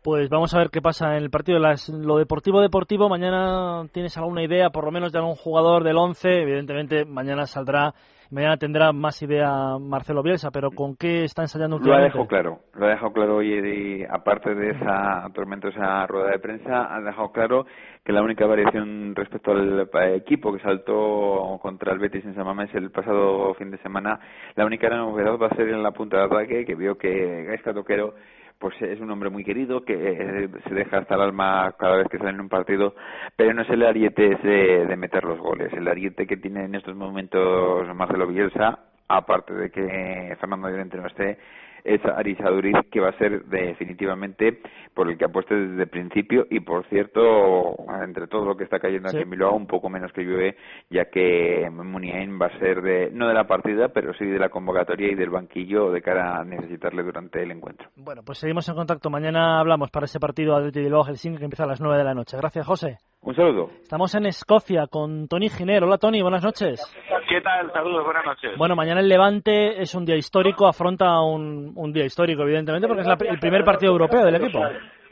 [0.03, 1.59] Pues vamos a ver qué pasa en el partido.
[1.59, 5.97] Las, lo deportivo deportivo, mañana tienes alguna idea, por lo menos de algún jugador del
[5.97, 6.29] 11.
[6.43, 7.95] Evidentemente, mañana saldrá,
[8.31, 12.13] mañana tendrá más idea Marcelo Bielsa, pero ¿con qué está ensayando Lo ha últimamente?
[12.19, 16.95] dejado claro, lo ha dejado claro hoy, y aparte de esa tormentosa rueda de prensa,
[16.95, 17.67] ha dejado claro
[18.05, 22.45] que la única variación respecto al eh, equipo que saltó contra el Betis en San
[22.45, 24.21] Mamés el pasado fin de semana,
[24.55, 27.75] la única novedad va a ser en la punta de ataque, que vio que Gaisca
[27.75, 28.15] Toquero
[28.59, 32.09] pues es un hombre muy querido que eh, se deja hasta el alma cada vez
[32.09, 32.95] que sale en un partido,
[33.37, 34.49] pero no es el ariete ese
[34.87, 35.73] de meter los goles.
[35.73, 38.79] El ariete que tiene en estos momentos Marcelo Bielsa,
[39.09, 41.39] aparte de que Fernando Llorente no esté,
[41.87, 44.61] es Aris Aduriz, que va a ser definitivamente
[44.95, 48.79] por el que apueste desde el principio y, por cierto, entre todo lo que está
[48.79, 49.23] cayendo aquí Sí.
[49.23, 50.57] en Bilbao, un poco menos que llueve,
[50.91, 54.49] ya que Muniain va a ser de, no de la partida, pero sí de la
[54.49, 57.89] convocatoria y del banquillo de cara a necesitarle durante el encuentro.
[57.97, 59.09] Bueno, pues seguimos en contacto.
[59.11, 62.37] Mañana hablamos para ese partido Atleti Bilbao-Helsinki que empieza a las 9 de la noche.
[62.37, 62.99] Gracias, José.
[63.23, 63.71] Un saludo.
[63.83, 65.83] Estamos en Escocia con Tony Giner.
[65.83, 66.23] Hola, Tony.
[66.23, 66.81] Buenas noches.
[67.29, 67.73] ¿Qué tal?
[67.73, 68.53] Saludos, buenas noches.
[68.57, 73.03] Bueno, mañana el Levante es un día histórico, afronta un, un día histórico, evidentemente, porque
[73.03, 74.61] es la- el primer partido europeo del equipo.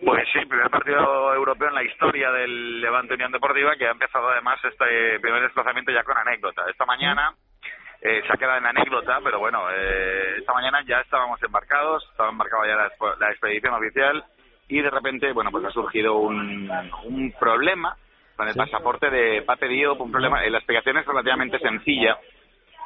[0.04, 4.28] Pues sí, primer partido europeo en la historia del Levante Unión Deportiva, que ha empezado
[4.28, 6.62] además este primer desplazamiento ya con anécdota.
[6.68, 7.32] Esta mañana
[8.02, 12.28] eh, se ha quedado en anécdota, pero bueno, eh, esta mañana ya estábamos embarcados, estaba
[12.30, 14.22] embarcada ya la, la expedición oficial
[14.68, 16.70] y de repente, bueno, pues ha surgido un,
[17.04, 17.96] un problema
[18.36, 22.18] con el pasaporte de Pape Diop, un problema, eh, la explicación es relativamente sencilla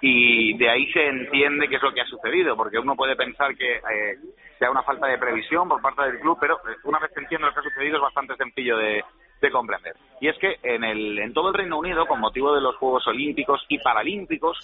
[0.01, 3.57] y de ahí se entiende qué es lo que ha sucedido, porque uno puede pensar
[3.57, 4.19] que eh,
[4.59, 7.47] sea una falta de previsión por parte del club, pero eh, una vez que entiende
[7.47, 9.03] lo que ha sucedido es bastante sencillo de,
[9.41, 9.95] de comprender.
[10.21, 13.07] Y es que en, el, en todo el Reino Unido, con motivo de los Juegos
[13.07, 14.59] Olímpicos y Paralímpicos,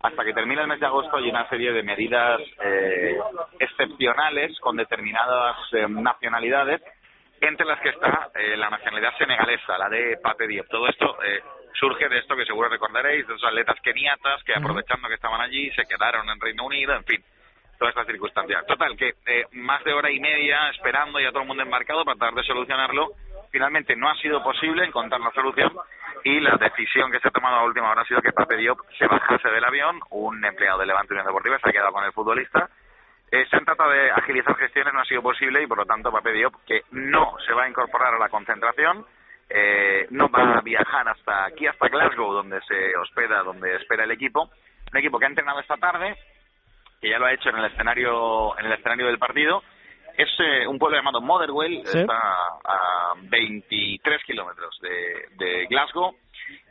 [0.00, 3.18] hasta que termine el mes de agosto hay una serie de medidas eh,
[3.58, 6.80] excepcionales con determinadas eh, nacionalidades
[7.40, 10.68] entre las que está eh, la nacionalidad senegalesa, la de Pape Diop.
[10.68, 11.40] Todo esto eh,
[11.74, 15.70] surge de esto que seguro recordaréis, de esos atletas keniatas que aprovechando que estaban allí
[15.72, 17.22] se quedaron en Reino Unido, en fin,
[17.78, 18.62] toda esta circunstancia.
[18.66, 22.04] Total, que eh, más de hora y media esperando y a todo el mundo embarcado
[22.04, 23.12] para tratar de solucionarlo,
[23.50, 25.72] finalmente no ha sido posible encontrar la solución
[26.24, 28.80] y la decisión que se ha tomado a última hora ha sido que Pape Diop
[28.98, 32.12] se bajase del avión, un empleado de Levante Unión Deportiva se ha quedado con el
[32.12, 32.68] futbolista,
[33.30, 36.12] eh, se han tratado de agilizar gestiones, no ha sido posible y por lo tanto
[36.12, 39.06] Pape Diop, que no se va a incorporar a la concentración,
[39.50, 44.10] eh, no va a viajar hasta aquí, hasta Glasgow, donde se hospeda, donde espera el
[44.12, 44.50] equipo.
[44.92, 46.16] Un equipo que ha entrenado esta tarde,
[47.00, 49.62] que ya lo ha hecho en el escenario, en el escenario del partido.
[50.16, 51.98] Es eh, un pueblo llamado Motherwell, Sí.
[52.00, 52.18] está
[52.64, 56.14] a 23 kilómetros de, de Glasgow.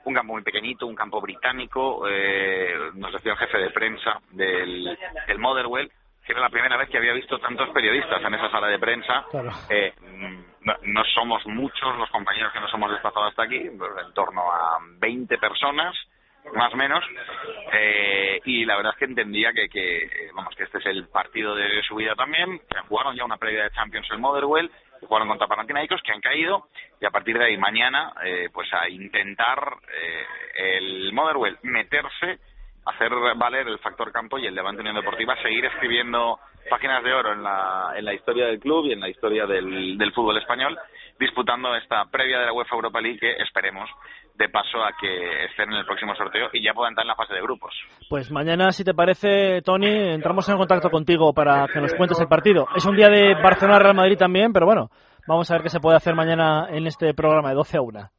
[0.05, 2.05] Un campo muy pequeñito, un campo británico.
[2.07, 5.91] eh, nos decía el jefe de prensa del, del Motherwell
[6.25, 9.25] que era la primera vez que había visto tantos periodistas en esa sala de prensa.
[9.67, 13.91] Eh, mm, no, no somos muchos los compañeros que nos hemos desplazado hasta aquí, pues,
[14.05, 15.95] en torno a 20 personas,
[16.53, 17.03] más o menos,
[17.74, 21.55] eh, y la verdad es que entendía que, que, vamos, que este es el partido
[21.55, 26.01] de su vida también, jugaron ya una previa de Champions en Motherwell, jugaron contra Panathinaikos,
[26.01, 26.68] que han caído,
[26.99, 32.39] y a partir de ahí mañana, eh, pues a intentar eh, el Motherwell meterse
[32.86, 37.34] hacer valer el factor campo y el Levante Unión Deportiva seguir escribiendo páginas de oro
[37.34, 40.77] en la, en la historia del club y en la historia del, del fútbol español,
[41.19, 43.89] disputando esta previa de la UEFA Europa League que esperemos
[44.36, 47.15] de paso a que estén en el próximo sorteo y ya puedan estar en la
[47.15, 47.73] fase de grupos.
[48.09, 52.27] Pues mañana, si te parece, Tony, entramos en contacto contigo para que nos cuentes el
[52.27, 52.67] partido.
[52.75, 54.89] Es un día de Barcelona-Real Madrid también, pero bueno,
[55.27, 58.09] vamos a ver qué se puede hacer mañana en este programa de 12 a 1.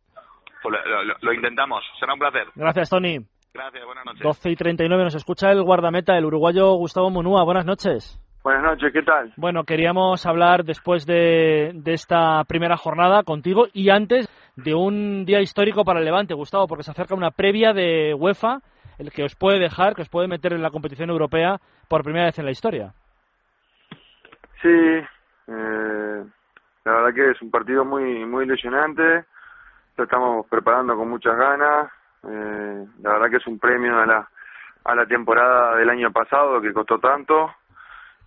[0.62, 2.48] Pues lo, lo- lo intentamos, será un placer.
[2.54, 3.18] Gracias, Tony.
[3.52, 4.22] Gracias, buenas noches.
[4.22, 7.44] 12 y 39 nos escucha el guardameta, el uruguayo Gustavo Munúa.
[7.44, 8.18] Buenas noches.
[8.44, 9.32] Buenas noches, ¿qué tal?
[9.36, 15.40] Bueno, queríamos hablar después de, de esta primera jornada contigo y antes de un día
[15.40, 18.60] histórico para el Levante, Gustavo, porque se acerca una previa de UEFA,
[18.98, 22.26] el que os puede dejar, que os puede meter en la competición europea por primera
[22.26, 22.94] vez en la historia.
[24.62, 26.24] Sí, eh,
[26.84, 29.24] la verdad que es un partido muy muy ilusionante,
[29.96, 31.90] lo estamos preparando con muchas ganas,
[32.28, 34.28] eh, la verdad que es un premio a la,
[34.84, 37.54] a la temporada del año pasado que costó tanto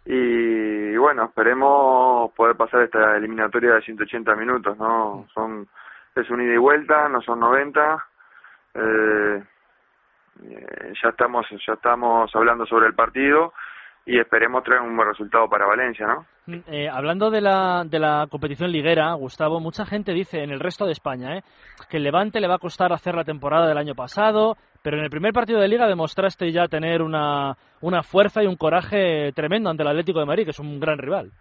[0.05, 5.27] y, bueno, esperemos poder pasar esta eliminatoria de 180 minutos, ¿no?
[5.33, 5.67] Son
[6.15, 8.05] es un ida y vuelta, no son 90.
[8.75, 9.43] Eh,
[10.43, 13.53] eh, ya estamos ya estamos hablando sobre el partido
[14.05, 16.25] y esperemos traer un buen resultado para Valencia, ¿no?
[16.45, 20.59] Mm, eh, hablando de la, de la competición liguera, Gustavo, mucha gente dice en el
[20.59, 21.43] resto de España ¿eh?
[21.89, 25.03] que el Levante le va a costar hacer la temporada del año pasado, pero en
[25.03, 29.69] el primer partido de liga demostraste ya tener una, una fuerza y un coraje tremendo
[29.69, 31.31] ante el Atlético de Madrid, que es un gran rival.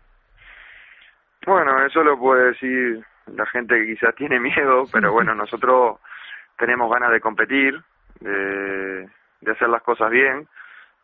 [1.44, 5.98] Bueno, eso lo puede decir la gente que quizás tiene miedo, pero bueno, nosotros
[6.56, 7.80] tenemos ganas de competir,
[8.20, 9.08] de,
[9.40, 10.46] de hacer las cosas bien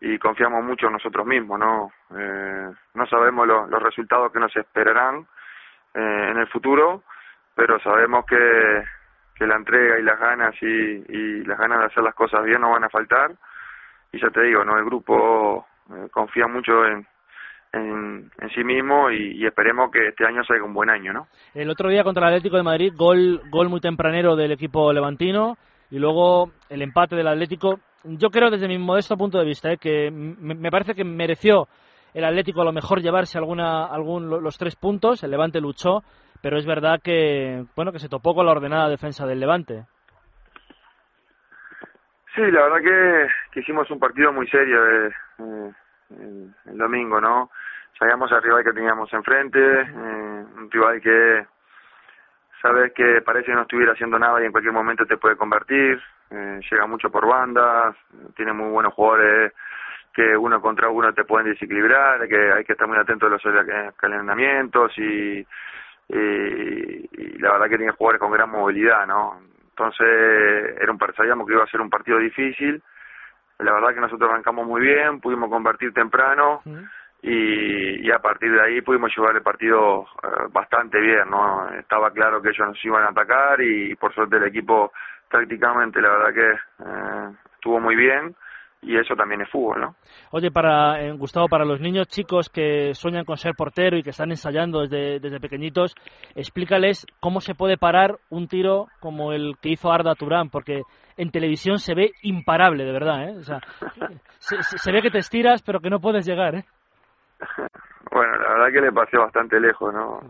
[0.00, 1.92] y confiamos mucho en nosotros mismos, ¿no?
[2.16, 5.26] Eh, no sabemos los resultados que nos esperarán
[5.94, 7.02] eh, en el futuro,
[7.54, 8.84] pero sabemos que,
[9.34, 12.60] que la entrega y las ganas y, y las ganas de hacer las cosas bien
[12.60, 13.32] no van a faltar.
[14.12, 14.78] Y ya te digo, ¿no?
[14.78, 17.06] El grupo eh, confía mucho en,
[17.72, 21.26] en, en, sí mismo y, y, esperemos que este año sea un buen año, ¿no?
[21.54, 25.58] El otro día contra el Atlético de Madrid, gol, gol muy tempranero del equipo levantino
[25.90, 29.78] y luego el empate del Atlético yo creo desde mi modesto punto de vista ¿eh?
[29.78, 31.66] que me parece que mereció
[32.14, 36.02] el Atlético a lo mejor llevarse alguna, algún, los tres puntos, el Levante luchó,
[36.42, 39.84] pero es verdad que bueno que se topó con la ordenada defensa del Levante.
[42.34, 45.10] Sí, la verdad que, hicimos un partido muy serio eh,
[46.10, 47.50] el, el, domingo, ¿no?
[47.98, 51.46] Sabíamos al rival que teníamos enfrente, eh, un rival que
[52.60, 56.00] sabes que parece que no estuviera haciendo nada y en cualquier momento te puede convertir,
[56.30, 57.96] eh, llega mucho por bandas,
[58.36, 59.52] tiene muy buenos jugadores
[60.12, 63.42] que uno contra uno te pueden desequilibrar, que hay que estar muy atento a los
[63.96, 65.46] calentamientos y,
[66.08, 69.40] y, la verdad que tiene jugadores con gran movilidad, ¿no?
[69.70, 72.82] Entonces era un sabíamos que iba a ser un partido difícil,
[73.60, 76.62] la verdad que nosotros arrancamos muy bien, pudimos convertir temprano
[77.22, 81.68] y, y a partir de ahí pudimos llevar el partido eh, bastante bien, ¿no?
[81.70, 84.92] Estaba claro que ellos nos iban a atacar y por suerte el equipo
[85.28, 88.34] tácticamente la verdad que eh, estuvo muy bien
[88.80, 89.96] y eso también es fútbol, ¿no?
[90.30, 94.10] Oye, para eh, Gustavo, para los niños chicos que sueñan con ser portero y que
[94.10, 95.96] están ensayando desde, desde pequeñitos,
[96.36, 100.82] explícales cómo se puede parar un tiro como el que hizo Arda Turán, porque
[101.16, 103.36] en televisión se ve imparable, de verdad, ¿eh?
[103.38, 103.58] O sea,
[104.38, 106.64] se, se ve que te estiras, pero que no puedes llegar, ¿eh?
[108.10, 110.20] Bueno, la verdad que le pasé bastante lejos, ¿no?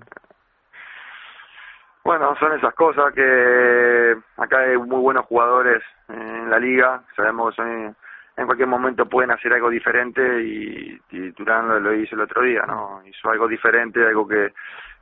[2.05, 7.63] Bueno, son esas cosas que acá hay muy buenos jugadores en la liga, sabemos que
[7.63, 12.63] en cualquier momento pueden hacer algo diferente y, y Turán lo, hizo el otro día,
[12.67, 13.03] ¿no?
[13.05, 14.55] Hizo algo diferente, algo que,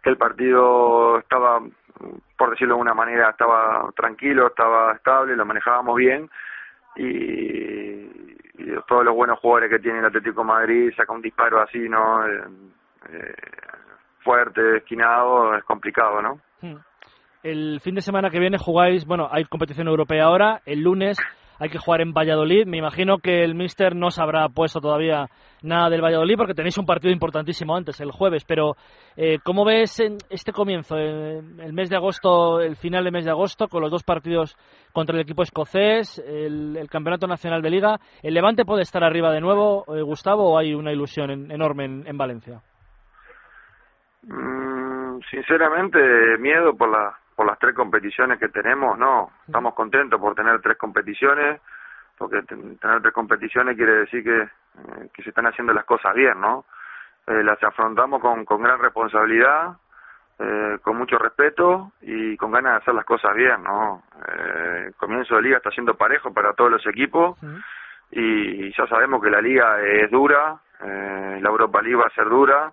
[0.03, 1.61] que el partido estaba,
[2.37, 6.29] por decirlo de una manera, estaba tranquilo, estaba estable, lo manejábamos bien
[6.97, 7.76] y
[8.87, 12.27] todos los buenos jugadores que tiene el Atlético Madrid saca un disparo así, ¿no?
[12.27, 12.45] Eh,
[13.13, 13.35] eh,
[14.21, 16.41] fuerte, esquinado, es complicado, ¿no?
[16.61, 16.77] Hmm.
[17.43, 21.17] El fin de semana que viene jugáis, bueno, hay competición europea ahora, el lunes
[21.59, 22.67] hay que jugar en Valladolid.
[22.67, 25.27] Me imagino que el Mister no se habrá puesto todavía
[25.63, 28.45] nada del Valladolid porque tenéis un partido importantísimo antes, el jueves.
[28.45, 28.77] Pero,
[29.17, 33.31] eh, ¿cómo ves en este comienzo, el mes de agosto, el final del mes de
[33.31, 34.57] agosto, con los dos partidos
[34.93, 37.97] contra el equipo escocés, el, Campeonato Nacional de Liga?
[38.23, 41.85] ¿El Levante puede estar arriba de nuevo, eh, Gustavo, o hay una ilusión en, enorme
[41.85, 42.61] en, en Valencia?
[44.23, 45.99] Mm, sinceramente,
[46.39, 50.79] miedo por la por las tres competiciones que tenemos, no, estamos contentos por tener tres
[50.79, 51.61] competiciones,
[52.17, 56.41] porque tener tres competiciones quiere decir que, eh, que se están haciendo las cosas bien,
[56.41, 56.65] ¿no?
[57.27, 59.77] Eh, las afrontamos con, con gran responsabilidad,
[60.39, 64.03] eh, con mucho respeto y con ganas de hacer las cosas bien, ¿no?
[64.29, 67.39] Eh, el comienzo de liga está siendo parejo para todos los equipos
[68.11, 72.29] y ya sabemos que la liga es dura, eh, la Europa League va a ser
[72.29, 72.73] dura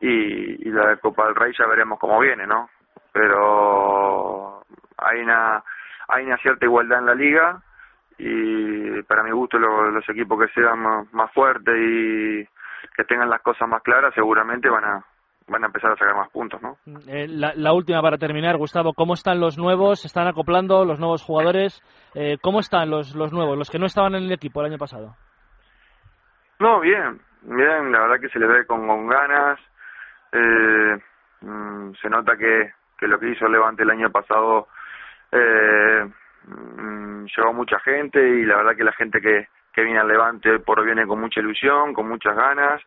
[0.00, 2.70] y, y la Copa del Rey ya veremos cómo viene, ¿no?
[3.18, 4.62] Pero
[4.96, 5.62] hay una
[6.08, 7.60] hay una cierta igualdad en la liga
[8.16, 12.46] y para mi gusto lo, los equipos que sean más, más fuertes y
[12.96, 15.04] que tengan las cosas más claras seguramente van a
[15.48, 16.76] van a empezar a sacar más puntos, ¿no?
[17.08, 20.04] Eh, la, la, última para terminar, Gustavo, ¿cómo están los nuevos?
[20.04, 21.82] ¿Están acoplando los nuevos jugadores?
[22.14, 24.78] Eh, ¿Cómo están los, los nuevos, los que no estaban en el equipo el año
[24.78, 25.16] pasado?
[26.60, 29.58] No, bien, bien, la verdad que se les ve con, con ganas.
[30.32, 30.98] Eh,
[31.40, 34.68] mm, se nota que, que lo que hizo Levante el año pasado
[35.30, 36.08] Eh,
[36.46, 40.50] mm, llegó mucha gente y la verdad que la gente que, que viene al Levante
[40.50, 42.80] hoy por hoy viene con mucha ilusión, con muchas ganas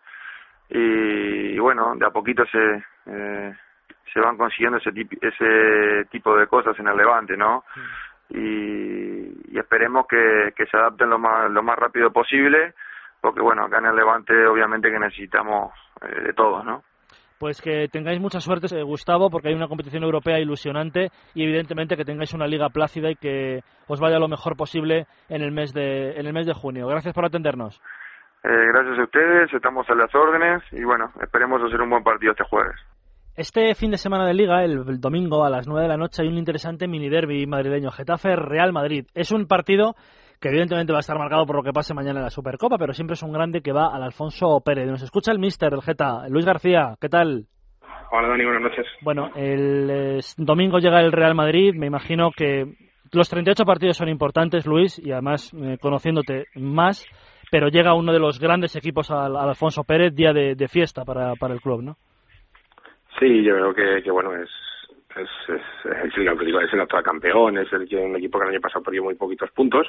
[0.70, 3.54] y, y bueno, de a poquito se eh,
[4.12, 7.64] se van consiguiendo ese, tip- ese tipo de cosas en el Levante, ¿no?
[8.30, 12.74] Y, y esperemos que, que se adapten lo más, lo más rápido posible,
[13.22, 16.84] porque bueno, acá en el Levante obviamente que necesitamos eh, de todos, ¿no?
[17.42, 21.98] Pues que tengáis mucha suerte, eh, Gustavo, porque hay una competición europea ilusionante y evidentemente
[21.98, 25.74] que tengáis una liga plácida y que os vaya lo mejor posible en el mes
[25.74, 26.86] de, en el mes de junio.
[26.86, 27.82] Gracias por atendernos.
[28.44, 32.34] Eh, gracias a ustedes, estamos a las órdenes y bueno, esperemos hacer un buen partido
[32.34, 32.76] este jueves.
[33.36, 36.22] Este fin de semana de liga, el, el domingo a las 9 de la noche,
[36.22, 39.08] hay un interesante mini derby madrileño, Getafe-Real Madrid.
[39.16, 39.96] Es un partido
[40.42, 42.94] que evidentemente va a estar marcado por lo que pase mañana en la Supercopa, pero
[42.94, 44.88] siempre es un grande que va al Alfonso Pérez.
[44.88, 47.46] Nos escucha el mister del Geta, Luis García, ¿qué tal?
[48.12, 48.88] Hola Dani, buenas noches.
[49.02, 52.66] Bueno, el eh, domingo llega el Real Madrid, me imagino que
[53.14, 57.06] los 38 partidos son importantes, Luis, y además eh, conociéndote más,
[57.52, 61.06] pero llega uno de los grandes equipos al, al Alfonso Pérez, día de, de fiesta
[61.06, 61.98] para, para el club, ¿no?
[63.20, 64.50] Sí, yo creo que, que bueno, es,
[65.16, 68.52] es, es, es el, es el actual campeón, es el que un equipo que el
[68.52, 69.88] año pasado perdió muy poquitos puntos,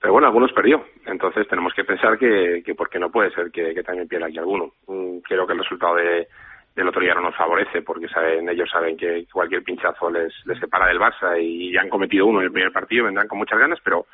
[0.00, 0.84] pero bueno, algunos perdió.
[1.06, 4.72] Entonces tenemos que pensar que, que porque no puede ser que, también pierda aquí alguno.
[4.86, 6.28] Mm, Creo que el resultado de,
[6.74, 10.58] del otro día no nos favorece porque saben ellos saben que cualquier pinchazo les, les
[10.58, 13.58] separa del Barça y ya han cometido uno en el primer partido, vendrán con muchas
[13.58, 14.06] ganas, pero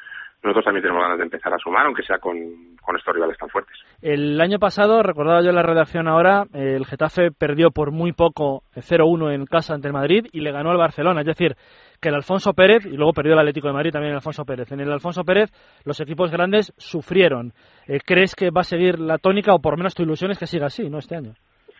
[0.42, 2.34] nosotros también tenemos ganas de empezar a sumar, aunque sea con,
[2.80, 3.76] con estos rivales tan fuertes.
[4.00, 8.12] El año pasado, recordaba yo en la redacción ahora, eh, el Getafe perdió por muy
[8.12, 11.20] poco eh, 0-1 en casa ante el Madrid y le ganó al Barcelona.
[11.20, 11.54] Es decir,
[12.00, 14.72] que el Alfonso Pérez, y luego perdió el Atlético de Madrid también el Alfonso Pérez.
[14.72, 15.50] En el Alfonso Pérez
[15.84, 17.52] los equipos grandes sufrieron.
[17.86, 20.38] Eh, ¿Crees que va a seguir la tónica o por lo menos tu ilusión es
[20.38, 21.34] que siga así, no este año?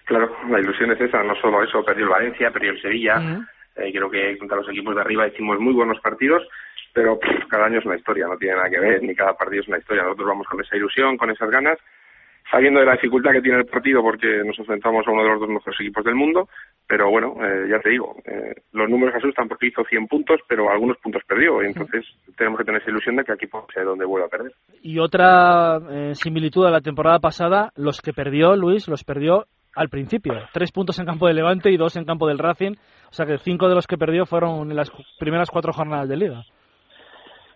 [0.04, 3.44] Claro, la ilusión es esa, no solo eso, perdió el Valencia, perdió el Sevilla,
[3.76, 6.42] eh, creo que contra los equipos de arriba hicimos muy buenos partidos,
[6.92, 9.62] pero pff, cada año es una historia, no tiene nada que ver, ni cada partido
[9.62, 10.02] es una historia.
[10.02, 11.78] Nosotros vamos con esa ilusión, con esas ganas,
[12.50, 15.40] sabiendo de la dificultad que tiene el partido porque nos enfrentamos a uno de los
[15.40, 16.48] dos mejores equipos del mundo,
[16.86, 20.70] pero bueno, eh, ya te digo, eh, los números asustan porque hizo 100 puntos, pero
[20.70, 22.04] algunos puntos perdió, y entonces
[22.36, 24.52] tenemos que tener esa ilusión de que aquí puede ser donde vuelva a perder.
[24.82, 29.88] Y otra eh, similitud a la temporada pasada, los que perdió Luis, los perdió al
[29.88, 30.34] principio.
[30.52, 32.72] Tres puntos en campo del Levante y dos en campo del Racing.
[33.10, 36.16] O sea que cinco de los que perdió fueron en las primeras cuatro jornadas de
[36.16, 36.44] liga.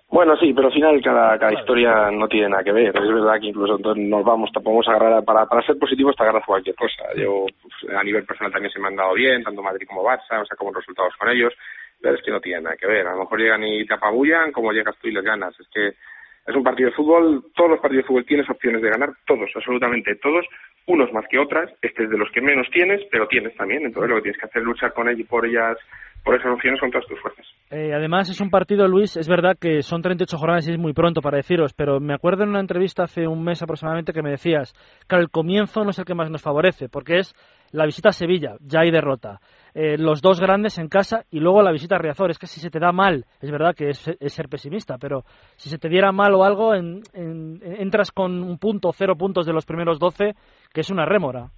[0.09, 2.97] Bueno, sí, pero al final cada, cada historia no tiene nada que ver.
[2.97, 6.45] Es verdad que incluso entonces nos vamos, podemos agarrar, para, para ser positivos te agarras
[6.47, 7.05] cualquier cosa.
[7.17, 10.41] Yo pues, a nivel personal también se me han dado bien, tanto Madrid como Barça,
[10.41, 11.53] o sea, como resultados con ellos,
[12.01, 13.07] pero es que no tiene nada que ver.
[13.07, 15.59] A lo mejor llegan y te apabullan, como llegas tú y les ganas.
[15.59, 18.91] Es que es un partido de fútbol, todos los partidos de fútbol tienes opciones de
[18.91, 20.47] ganar, todos, absolutamente todos,
[20.87, 24.09] unos más que otras, este es de los que menos tienes, pero tienes también, entonces
[24.09, 25.76] lo que tienes que hacer es luchar con ellos por ellas,
[26.24, 27.47] por esas opciones con todas tus fuerzas.
[27.70, 30.93] Eh, además, es un partido, Luis, es verdad que son 38 jornadas y es muy
[30.93, 34.30] pronto para deciros, pero me acuerdo en una entrevista hace un mes aproximadamente que me
[34.30, 34.74] decías
[35.09, 37.34] que el comienzo no es el que más nos favorece, porque es
[37.73, 39.41] la visita a Sevilla, ya hay derrota,
[39.75, 42.31] eh, los dos grandes en casa y luego la visita a Riazor.
[42.31, 45.25] Es que si se te da mal, es verdad que es, es ser pesimista, pero
[45.57, 49.45] si se te diera mal o algo, en- en- entras con un punto, cero puntos
[49.47, 50.35] de los primeros 12,
[50.73, 51.51] que es una rémora.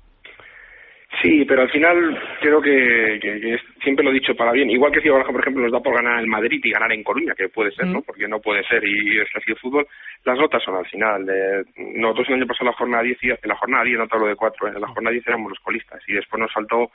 [1.23, 4.71] Sí, pero al final creo que, que- que es- siempre lo he dicho para bien.
[4.71, 7.03] Igual que si Baraja, por ejemplo, nos da por ganar el Madrid y ganar en
[7.03, 8.03] Coruña, que puede ser, ¿no?
[8.03, 9.87] Porque no puede ser y es así el fútbol.
[10.25, 11.27] Las notas son al final.
[11.29, 11.65] Eh,
[11.97, 14.29] nosotros el año pasado la jornada 10, y- en la jornada 10 no te hablo
[14.29, 16.91] de 4, en la jornada 10 éramos los colistas y después nos saltó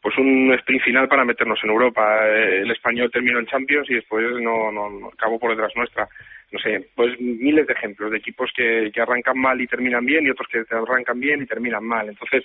[0.00, 2.26] pues un sprint final para meternos en Europa.
[2.28, 6.08] Eh, El español terminó en Champions y después no, no, no acabó por detrás nuestra.
[6.50, 10.26] No sé, pues miles de ejemplos de equipos que, que arrancan mal y terminan bien
[10.26, 12.08] y otros que arrancan bien y terminan mal.
[12.08, 12.44] Entonces,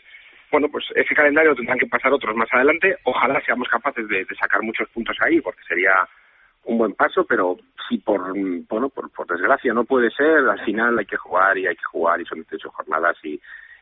[0.52, 2.98] bueno, pues ese calendario tendrán que pasar otros más adelante.
[3.04, 6.08] Ojalá seamos capaces de, de sacar muchos puntos ahí, porque sería
[6.66, 8.34] un buen paso, pero si por,
[8.68, 11.86] bueno, por, por desgracia no puede ser, al final hay que jugar y hay que
[11.86, 13.40] jugar y son 18 jornadas y,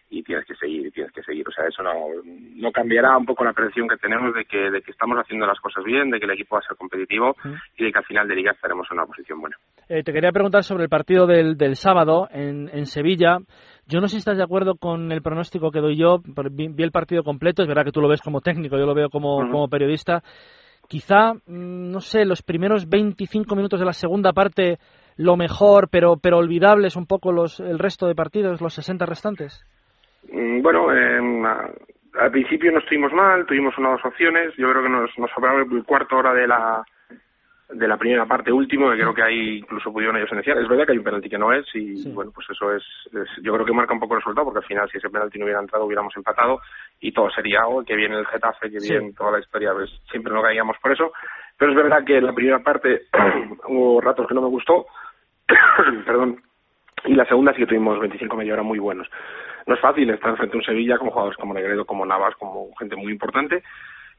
[0.09, 1.47] y tienes que seguir y tienes que seguir.
[1.47, 1.93] O sea, eso no,
[2.24, 5.59] no cambiará un poco la percepción que tenemos de que, de que estamos haciendo las
[5.59, 7.36] cosas bien, de que el equipo va a ser competitivo
[7.76, 9.57] y de que al final de liga estaremos en una posición buena.
[9.89, 13.39] Eh, te quería preguntar sobre el partido del, del sábado en, en Sevilla.
[13.88, 16.19] Yo no sé si estás de acuerdo con el pronóstico que doy yo.
[16.51, 19.09] Vi, el partido completo, es verdad que tú lo ves como técnico, yo lo veo
[19.09, 20.23] como, periodista.
[20.88, 24.77] Quizá, mm, no sé, los primeros 25 minutos de la segunda parte
[25.17, 29.63] lo mejor, pero, pero olvidables un poco los, el resto de partidos, los 60 restantes.
[30.31, 31.19] Mm, Bueno, eh,
[32.19, 34.53] al principio no estuvimos mal, tuvimos unas dos opciones.
[34.57, 36.83] Yo creo que nos, nos sobraba el cuarto hora de la
[37.70, 40.57] de la primera parte último, que creo que ahí incluso pudieron ellos iniciar.
[40.59, 43.43] Es verdad que hay un penalti que no es y bueno, pues eso es, es-
[43.43, 45.45] yo creo que marca un poco el resultado porque al final si ese penalti no
[45.45, 46.59] hubiera entrado hubiéramos empatado
[46.99, 48.91] y todo sería, oh, que viene el Getafe, que Sí.
[48.93, 51.11] bien toda la historia, pues siempre no caíamos por eso.
[51.57, 53.03] Pero es verdad que en la primera parte
[53.68, 54.86] hubo ratos que no me gustó,
[56.05, 56.41] perdón,
[57.05, 59.07] y la segunda sí que tuvimos 25 media hora muy buenos.
[59.68, 62.74] No es fácil estar frente a un Sevilla con jugadores como Negredo, como Navas, como
[62.78, 63.63] gente muy importante,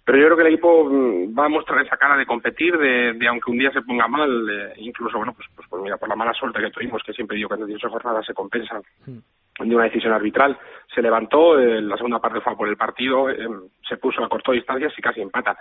[0.07, 3.15] pero yo creo que el equipo mm, va a mostrar esa cara de competir, de,
[3.15, 6.09] de aunque un día se ponga mal, eh, incluso, bueno, pues, pues, pues mira, por
[6.09, 9.75] la mala suerte que tuvimos, que siempre digo que en 18 jornadas se compensa de
[9.75, 10.57] una decisión arbitral,
[10.95, 13.49] se levantó, eh, la segunda parte fue por el partido, eh,
[13.89, 15.59] se puso a corto distancias y casi empata.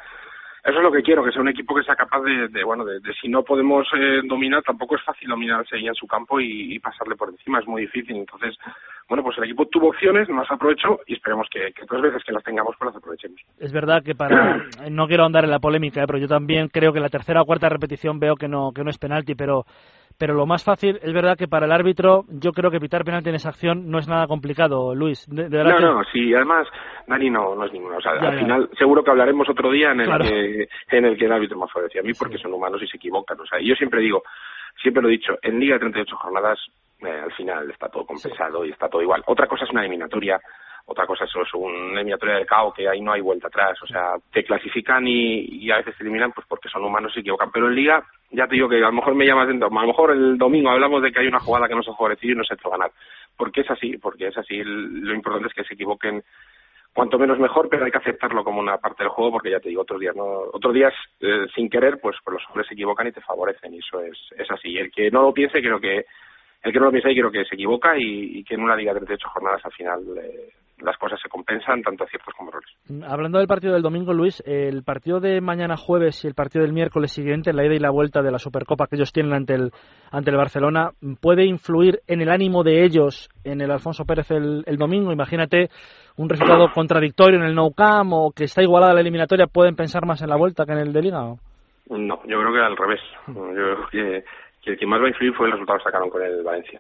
[0.66, 2.84] Eso es lo que quiero, que sea un equipo que sea capaz de, de, bueno,
[2.84, 6.08] de, de si no podemos eh, dominar, tampoco es fácil dominar al Sevilla en su
[6.08, 8.16] campo y, y pasarle por encima, es muy difícil.
[8.16, 8.58] Entonces,
[9.08, 12.24] bueno, pues el equipo tuvo opciones, no las aprovechó y esperemos que, que otras veces
[12.24, 13.40] que las tengamos, pues las aprovechemos.
[13.60, 16.08] Es verdad que para no quiero andar en la polémica, ¿eh?
[16.08, 18.90] pero yo también creo que la tercera o cuarta repetición veo que no que no
[18.90, 19.66] es penalti, pero
[20.18, 23.30] pero lo más fácil es verdad que para el árbitro yo creo que pitar penalti
[23.30, 25.26] en esa acción no es nada complicado, Luis.
[25.28, 26.68] De, de No, que- no, sí, además,
[27.08, 27.98] Dani no, no es ninguno.
[27.98, 28.40] O sea, Ya, al ya.
[28.40, 30.26] final, seguro que hablaremos otro día en el, Claro.
[30.26, 32.98] que, en el que el árbitro más favorece a mí, porque son humanos y se
[32.98, 33.40] equivocan.
[33.40, 34.24] O sea, yo siempre digo,
[34.82, 36.60] siempre lo he dicho, en Liga de 38 jornadas,
[37.02, 39.22] eh, al final está todo compensado y está todo igual.
[39.28, 40.40] Otra cosa es una eliminatoria,
[40.88, 43.78] otra cosa eso, es una eliminatoria del caos, que ahí no hay vuelta atrás.
[43.84, 47.16] O sea, te clasifican y, y a veces te eliminan pues porque son humanos y
[47.16, 47.50] se equivocan.
[47.52, 49.88] Pero en Liga, ya te digo que a lo mejor me llamas dentro, a lo
[49.88, 52.52] mejor el domingo hablamos de que hay una jugada que nos ha favorecido y nos
[52.52, 52.92] ha hecho ganar.
[53.38, 54.62] Porque es así, porque es así.
[54.64, 56.24] Lo importante es que se equivoquen
[56.94, 59.70] cuanto menos mejor, pero hay que aceptarlo como una parte del juego porque ya te
[59.70, 60.24] digo, otros días no,
[60.54, 63.80] otros días eh, sin querer, pues, pues los hombres se equivocan y te favorecen y
[63.80, 64.70] eso es, es así.
[64.70, 66.06] Y el que no lo piense, creo que
[66.64, 68.76] el que no lo piensa ahí creo que se equivoca y, y que en una
[68.76, 70.50] liga de 38 jornadas al final eh,
[70.82, 72.70] las cosas se compensan, tanto aciertos como errores.
[73.08, 76.74] Hablando del partido del domingo, Luis, el partido de mañana jueves y el partido del
[76.74, 79.72] miércoles siguiente, la ida y la vuelta de la Supercopa que ellos tienen ante el,
[80.12, 84.64] ante el Barcelona, ¿puede influir en el ánimo de ellos en el Alfonso Pérez el,
[84.66, 85.12] el domingo?
[85.12, 85.70] Imagínate
[86.18, 90.06] un resultado contradictorio en el Nou Camp o que está igualada la eliminatoria, ¿pueden pensar
[90.06, 91.24] más en la vuelta que en el de Liga?
[91.24, 91.40] o?
[91.90, 93.02] No, yo creo que al revés.
[93.28, 94.26] Yo creo que,
[94.62, 96.80] que el que más va a influir fue el resultado que sacaron con el Valencia.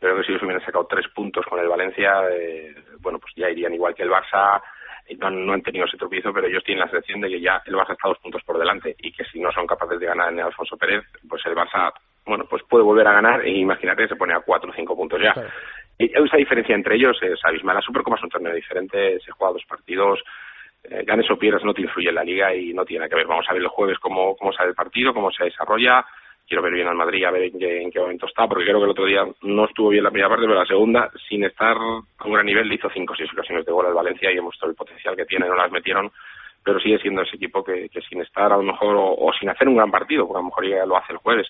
[0.00, 3.50] Creo que si ellos hubieran sacado tres puntos con el Valencia, eh, bueno, pues ya
[3.50, 4.60] irían igual que el Barça.
[5.08, 7.60] Y No, no han tenido ese tropiezo, pero ellos tienen la sensación de que ya
[7.66, 10.32] el Barça está dos puntos por delante y que si no son capaces de ganar
[10.32, 11.92] en el Alfonso Pérez, pues el Barça,
[12.24, 15.20] bueno, pues puede volver a ganar e imagínate, se pone a cuatro o cinco puntos
[15.20, 15.34] ya.
[15.98, 17.76] Y esa diferencia entre ellos es abismal.
[17.76, 20.22] La Supercopa es un torneo diferente, se juega dos partidos,
[20.84, 23.16] eh, ganes o pierdas no te influye en la liga y no tiene nada que
[23.16, 23.26] ver.
[23.26, 26.04] Vamos a ver el jueves cómo, cómo sale el partido, cómo se desarrolla.
[26.50, 28.78] Quiero ver bien al Madrid, a ver en qué, en qué momento está, porque creo
[28.78, 31.76] que el otro día no estuvo bien la primera parte, pero la segunda, sin estar
[31.76, 34.34] a un gran nivel, le hizo cinco o seis ocasiones de gol al Valencia y
[34.34, 36.10] demostró el potencial que tiene, no las metieron,
[36.64, 39.68] pero sigue siendo ese equipo que, sin estar a lo mejor, o, o sin hacer
[39.68, 41.46] un gran partido, porque a lo mejor ya lo hace el jueves,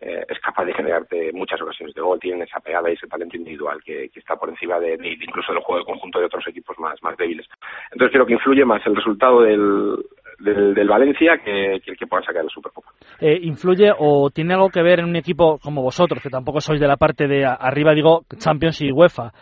[0.00, 3.36] eh, es capaz de generarte muchas ocasiones de gol, tienen esa pegada y ese talento
[3.36, 6.46] individual que, que está por encima de, de- incluso del juego de conjunto de otros
[6.46, 7.48] equipos más, más débiles.
[7.90, 9.96] Entonces creo que influye más el resultado del,
[10.38, 12.90] del, del Valencia que, que el que pueda sacar el Supercopa.
[13.20, 16.80] eh, influye o tiene algo que ver en un equipo como vosotros, que tampoco sois
[16.80, 19.32] de la parte de arriba, digo, Champions y UEFA?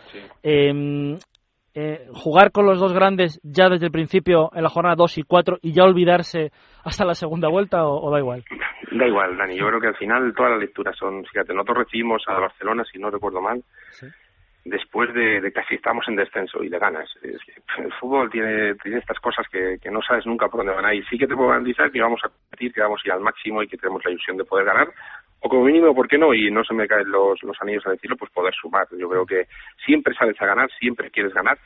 [0.43, 1.17] Eh,
[1.77, 5.23] eh, jugar con los dos grandes ya desde el principio en la jornada 2 y
[5.23, 6.51] 4 y ya olvidarse
[6.85, 8.43] hasta la segunda vuelta o, o da igual?
[8.91, 9.57] Da igual, Dani.
[9.57, 12.97] Yo creo que al final todas las lecturas son, fíjate, nosotros recibimos a Barcelona, si
[12.97, 13.61] no recuerdo mal,
[14.65, 17.07] después de, de casi estamos en descenso y le ganas.
[17.21, 20.73] Es que el fútbol tiene, tiene estas cosas que, que no sabes nunca por dónde
[20.73, 21.05] van a ir.
[21.07, 23.61] Sí que te puedo garantizar que vamos a competir, que vamos a ir al máximo
[23.61, 24.89] y que tenemos la ilusión de poder ganar.
[25.41, 26.33] O como mínimo, ¿por qué no?
[26.33, 28.87] Y no se me caen los, los anillos a decirlo, pues poder sumar.
[28.97, 29.45] Yo creo que
[29.85, 31.59] siempre sales a ganar, siempre quieres ganar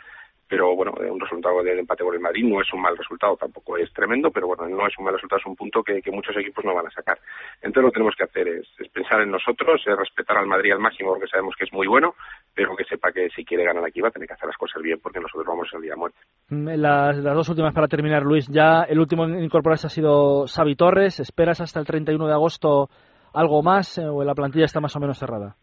[0.49, 3.77] pero bueno, un resultado del empate por el Madrid no es un mal resultado, tampoco
[3.77, 6.65] es tremendo, pero bueno, no es un mal resultado, es un punto que, muchos equipos
[6.65, 7.19] no van a sacar.
[7.61, 10.71] Entonces lo que tenemos que hacer es, es pensar en nosotros, es respetar al Madrid
[10.71, 12.15] al máximo porque sabemos que es muy bueno,
[12.55, 14.81] pero que sepa que si quiere ganar aquí va a tener que hacer las cosas
[14.81, 16.17] bien porque nosotros vamos el día a muerte.
[16.49, 18.47] Mm, Las, las dos últimas para terminar, Luis.
[18.47, 21.19] Ya el último en incorporarse ha sido Xavi Torres.
[21.19, 22.89] ¿Esperas hasta el 31 de agosto
[23.33, 25.55] algo más eh, o la plantilla está más o menos cerrada?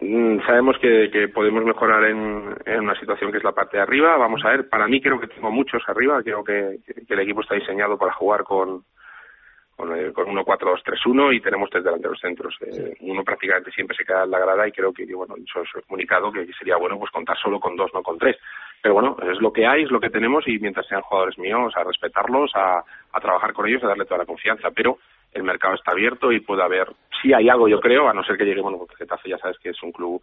[0.00, 3.82] Mm, Sabemos que, que podemos mejorar en, en una situación que es la parte de
[3.82, 4.16] arriba.
[4.16, 6.22] Vamos a ver, para mí creo que tengo muchos arriba.
[6.22, 8.84] Creo que, que el equipo está diseñado para jugar con,
[9.76, 12.56] con, eh, con 1-4-2-3-1 y tenemos tres delanteros centros.
[12.60, 15.62] Eh, Uno prácticamente siempre se queda en la grada y creo que, que, bueno, eso
[15.62, 18.36] es comunicado que sería bueno pues contar solo con dos, no con tres.
[18.80, 21.72] Pero bueno, es lo que hay, es lo que tenemos y mientras sean jugadores míos,
[21.76, 24.70] a respetarlos, a, a trabajar con ellos, a darle toda la confianza.
[24.70, 24.98] Pero
[25.32, 26.88] el mercado está abierto y puede haber,
[27.22, 29.58] sí hay algo yo creo, a no ser que llegue, bueno, porque Getafe ya sabes
[29.58, 30.20] que es un club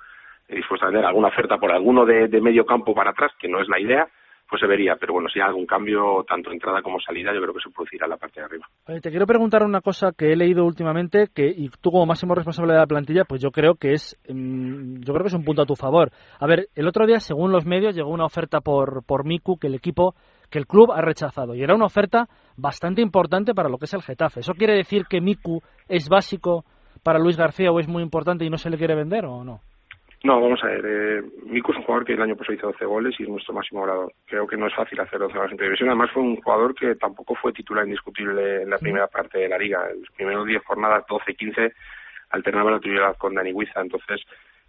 [0.47, 3.61] dispuesto a tener alguna oferta por alguno de, de medio campo para atrás, que no
[3.61, 4.07] es la idea,
[4.49, 4.95] pues se vería.
[4.99, 8.05] Pero bueno, si hay algún cambio, tanto entrada como salida, yo creo que se producirá
[8.05, 8.67] en la parte de arriba.
[9.01, 12.73] te quiero preguntar una cosa que he leído últimamente, que y tú como máximo responsable
[12.73, 15.63] de la plantilla, pues yo creo que es, mm, yo creo que es un punto
[15.63, 16.11] a tu favor.
[16.39, 19.67] A ver, el otro día, según los medios, llegó una oferta por, por Miku que
[19.67, 20.15] el equipo,
[20.49, 21.55] que el club ha rechazado.
[21.55, 22.27] Y era una oferta
[22.57, 24.41] bastante importante para lo que es el Getafe.
[24.41, 26.63] ¿Eso quiere decir que Miku es básico
[27.03, 29.61] para Luis García o es muy importante y no se le quiere vender o no?
[30.23, 30.83] No, vamos a ver.
[30.83, 33.53] Eh, Miku es un jugador que el año pasado hizo 12 goles y es nuestro
[33.53, 34.11] máximo goleador.
[34.25, 35.89] Creo que no es fácil hacer 12 goles en televisión.
[35.89, 39.57] Además, fue un jugador que tampoco fue titular indiscutible en la primera parte de la
[39.59, 39.87] liga.
[39.91, 41.71] En los primeros 10 jornadas, 12-15,
[42.31, 43.81] alternaba la titularidad con Dani Huiza.
[43.81, 44.21] Entonces,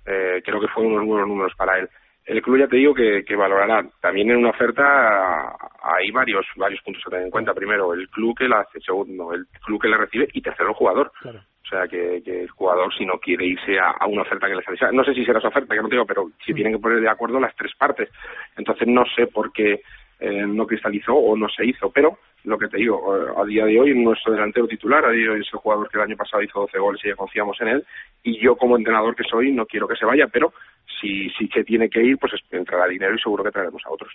[0.04, 1.88] eh, creo que fueron unos buenos números para él.
[2.26, 3.88] El club ya te digo que, que valorará.
[4.00, 7.54] También en una oferta hay varios varios puntos a tener en cuenta.
[7.54, 8.80] Primero, el club que la hace.
[8.80, 10.28] Segundo, el club que la recibe.
[10.32, 11.12] Y tercero, el jugador.
[11.24, 14.96] O sea, que, el jugador, si no quiere irse a, una oferta que le sale,
[14.96, 17.00] no sé si será esa oferta, que no te digo, pero si tienen que poner
[17.00, 18.08] de acuerdo las tres partes.
[18.56, 19.80] Entonces, no sé por qué
[20.20, 23.66] eh, no cristalizó o no se hizo, pero lo que te digo, eh, a día
[23.66, 26.16] de hoy nuestro delantero titular, a día de hoy es el jugador que el año
[26.16, 27.86] pasado hizo 12 goles y ya confiamos en él,
[28.22, 30.54] y yo como entrenador que soy no quiero que se vaya, pero
[31.00, 34.12] si, si se tiene que ir, pues entrará dinero y seguro que traeremos a otros.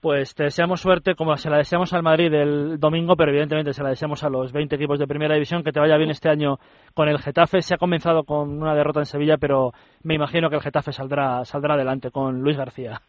[0.00, 3.82] Pues te deseamos suerte, como se la deseamos al Madrid el domingo, pero evidentemente se
[3.82, 6.56] la deseamos a los 20 equipos de Primera División, que te vaya bien este año
[6.94, 7.62] con el Getafe.
[7.62, 9.72] Se ha comenzado con una derrota en Sevilla, pero
[10.02, 13.00] me imagino que el Getafe saldrá, saldrá adelante con Luis García.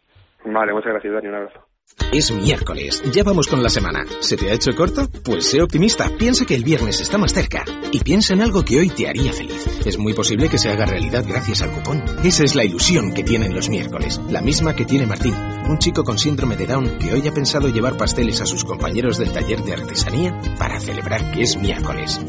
[0.44, 1.75] Vale, muchas gracias, Dani, un abrazo.
[2.12, 4.04] Es miércoles, ya vamos con la semana.
[4.20, 5.08] ¿Se te ha hecho corto?
[5.22, 7.64] Pues sé optimista, piensa que el viernes está más cerca.
[7.92, 9.66] Y piensa en algo que hoy te haría feliz.
[9.84, 12.02] Es muy posible que se haga realidad gracias al cupón.
[12.24, 16.04] Esa es la ilusión que tienen los miércoles, la misma que tiene Martín, un chico
[16.04, 19.62] con síndrome de Down que hoy ha pensado llevar pasteles a sus compañeros del taller
[19.62, 22.20] de artesanía para celebrar que es miércoles.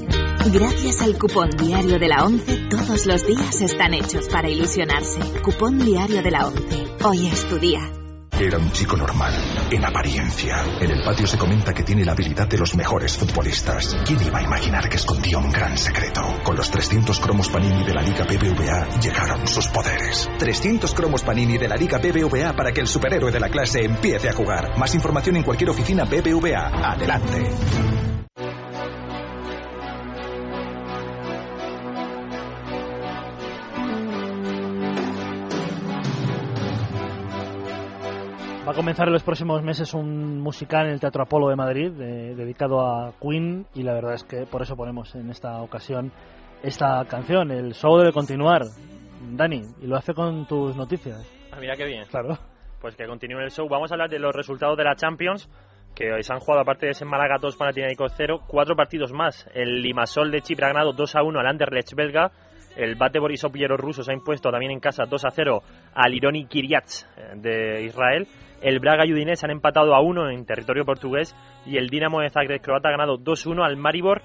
[0.52, 5.20] Gracias al cupón diario de la 11, todos los días están hechos para ilusionarse.
[5.44, 6.62] Cupón diario de la 11.
[7.04, 7.90] Hoy es tu día.
[8.40, 9.34] Era un chico normal,
[9.72, 10.64] en apariencia.
[10.80, 13.98] En el patio se comenta que tiene la habilidad de los mejores futbolistas.
[14.06, 16.22] ¿Quién iba a imaginar que escondía un gran secreto?
[16.44, 20.30] Con los 300 cromos Panini de la Liga BBVA llegaron sus poderes.
[20.38, 24.30] 300 cromos Panini de la Liga BBVA para que el superhéroe de la clase empiece
[24.30, 24.78] a jugar.
[24.78, 26.92] Más información en cualquier oficina BBVA.
[26.92, 27.97] Adelante.
[38.78, 43.12] Comenzar en los próximos meses un musical en el Teatro Apolo de Madrid dedicado a
[43.20, 46.12] Queen y la verdad es que por eso ponemos en esta ocasión
[46.62, 47.50] esta canción.
[47.50, 48.66] El show debe continuar,
[49.32, 51.28] Dani, y lo hace con tus noticias.
[51.52, 52.06] Ah, mira qué bien.
[52.06, 52.38] Claro.
[52.80, 53.68] Pues que continúe el show.
[53.68, 55.50] Vamos a hablar de los resultados de la Champions
[55.96, 59.50] que hoy se han jugado, aparte de ese Málaga 2, Panathinaikos 0, cuatro partidos más.
[59.56, 62.32] El Limasol de Chipre ha ganado 2 a 1 al Anderlecht belga.
[62.78, 65.62] El Bate Borisov ruso se ha impuesto también en casa 2 a 0
[65.96, 68.28] al Ironi Kiryats eh, de Israel.
[68.62, 71.36] El Braga y Udinese han empatado a 1 en territorio portugués.
[71.66, 74.22] Y el Dinamo de Zagreb croata ha ganado 2-1 al Maribor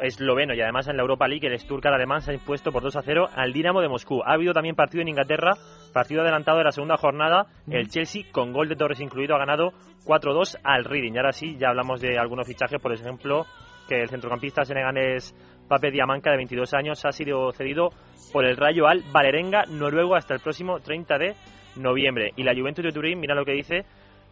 [0.00, 0.52] esloveno.
[0.52, 3.02] Y además en la Europa League el Stuttgart alemán se ha impuesto por 2 a
[3.02, 4.20] 0 al Dinamo de Moscú.
[4.24, 5.52] Ha habido también partido en Inglaterra,
[5.92, 7.46] partido adelantado de la segunda jornada.
[7.68, 9.72] El Chelsea, con gol de Torres incluido, ha ganado
[10.06, 11.14] 4-2 al Reading.
[11.14, 13.46] Y ahora sí, ya hablamos de algunos fichajes, por ejemplo,
[13.88, 15.34] que el centrocampista senegalés
[15.72, 17.88] Pape Diamanca, de 22 años, ha sido cedido
[18.30, 21.34] por el Rayo al Valerenga noruego hasta el próximo 30 de
[21.76, 22.32] noviembre.
[22.36, 23.86] Y la Juventus de Turín, mira lo que dice,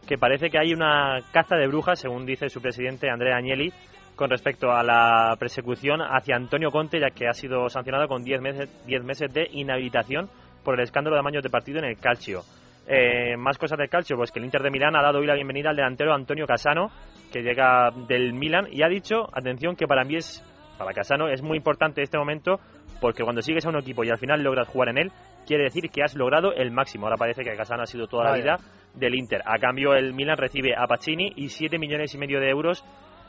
[0.07, 3.73] que parece que hay una caza de brujas, según dice su presidente Andrea Agnelli,
[4.15, 8.39] con respecto a la persecución hacia Antonio Conte, ya que ha sido sancionado con 10
[8.39, 10.29] meses, 10 meses de inhabilitación
[10.63, 12.41] por el escándalo de amaños de partido en el Calcio.
[12.87, 15.35] Eh, más cosas del calcio, pues que el Inter de Milán ha dado hoy la
[15.35, 16.91] bienvenida al delantero Antonio Casano,
[17.31, 20.43] que llega del Milán y ha dicho, atención, que para mí es,
[20.83, 22.59] para Casano es muy importante este momento,
[22.99, 25.11] porque cuando sigues a un equipo y al final logras jugar en él,
[25.45, 27.05] quiere decir que has logrado el máximo.
[27.05, 28.57] Ahora parece que Casano ha sido toda la vida
[28.93, 29.41] del Inter.
[29.45, 32.83] A cambio, el Milán recibe a Pacini y 7 millones y medio de euros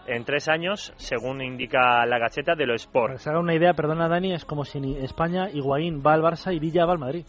[0.06, 3.06] en tres años, según indica la gacheta de lo Sport.
[3.06, 6.22] Para que se haga una idea, perdona Dani, es como si España, Higuaín va al
[6.22, 7.24] Barça y Villa va al Madrid.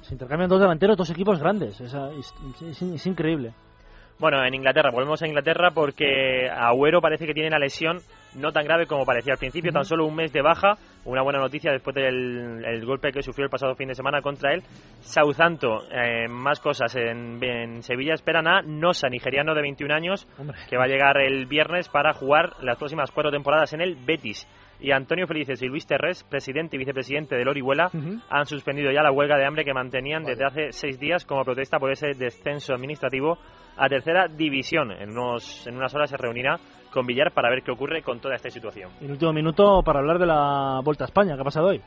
[0.00, 1.80] Se intercambian dos delanteros, dos equipos grandes.
[1.80, 3.52] Es, increíble.
[4.18, 7.98] Bueno, en Inglaterra, volvemos a Inglaterra porque Agüero parece que tiene la lesión
[8.34, 10.74] no tan grave como parecía al principio, tan solo un mes de baja,
[11.04, 14.62] una buena noticia después del golpe que sufrió el pasado fin de semana contra él.
[15.00, 20.26] Southampton, eh, más cosas, en, Sevilla esperan a Nosa, nigeriano de 21 años,
[20.68, 24.46] que va a llegar el viernes para jugar las próximas cuatro temporadas en el Betis.
[24.80, 27.90] Y Antonio Felices y Luis Terrés, presidente y vicepresidente del Orihuela,
[28.30, 31.78] han suspendido ya la huelga de hambre que mantenían desde hace seis días como protesta
[31.78, 33.38] por ese descenso administrativo
[33.76, 34.92] a tercera división.
[34.92, 36.58] En, unos, en unas horas se reunirá
[36.92, 38.90] con Villar para ver qué ocurre con toda esta situación.
[39.00, 41.80] Y el último minuto para hablar de la Vuelta a España, ¿qué ha pasado hoy?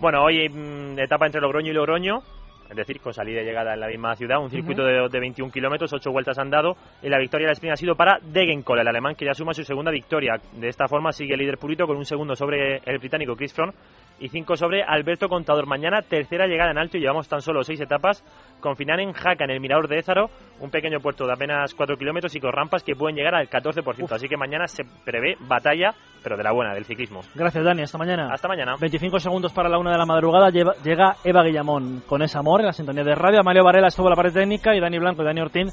[0.00, 2.22] Bueno, hoy mm, etapa entre Logroño y Logroño,
[2.68, 5.52] es decir, con salida y llegada en la misma ciudad, un circuito de, de 21
[5.52, 8.88] kilómetros, 8 vueltas han dado, y la victoria del sprint ha sido para Degenkolb, el
[8.88, 10.34] alemán que ya suma su segunda victoria.
[10.52, 13.74] De esta forma sigue el líder purito con un segundo sobre el británico Chris Froome
[14.18, 15.66] y cinco sobre Alberto Contador.
[15.66, 18.24] Mañana tercera llegada en alto y llevamos tan solo seis etapas
[18.60, 21.96] con final en Jaca, en el Mirador de Ézaro, un pequeño puerto de apenas 4
[21.96, 24.12] kilómetros y con rampas que pueden llegar al 14%.
[24.12, 27.20] Así que mañana se prevé batalla, pero de la buena, del ciclismo.
[27.34, 27.82] Gracias, Dani.
[27.82, 28.28] Hasta mañana.
[28.32, 28.76] Hasta mañana.
[28.80, 30.50] 25 segundos para la una de la madrugada.
[30.50, 33.42] Llega Eva Guillamón con ese amor en la sintonía de radio.
[33.42, 35.68] Mario Varela estuvo en la parte técnica y Dani Blanco y Dani Ortín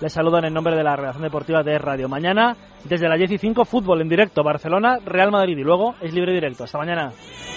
[0.00, 2.08] les saludan en nombre de la redacción deportiva de Radio.
[2.08, 4.42] Mañana, desde las 15, fútbol en directo.
[4.42, 6.64] Barcelona, Real Madrid y luego es libre directo.
[6.64, 7.10] Hasta mañana.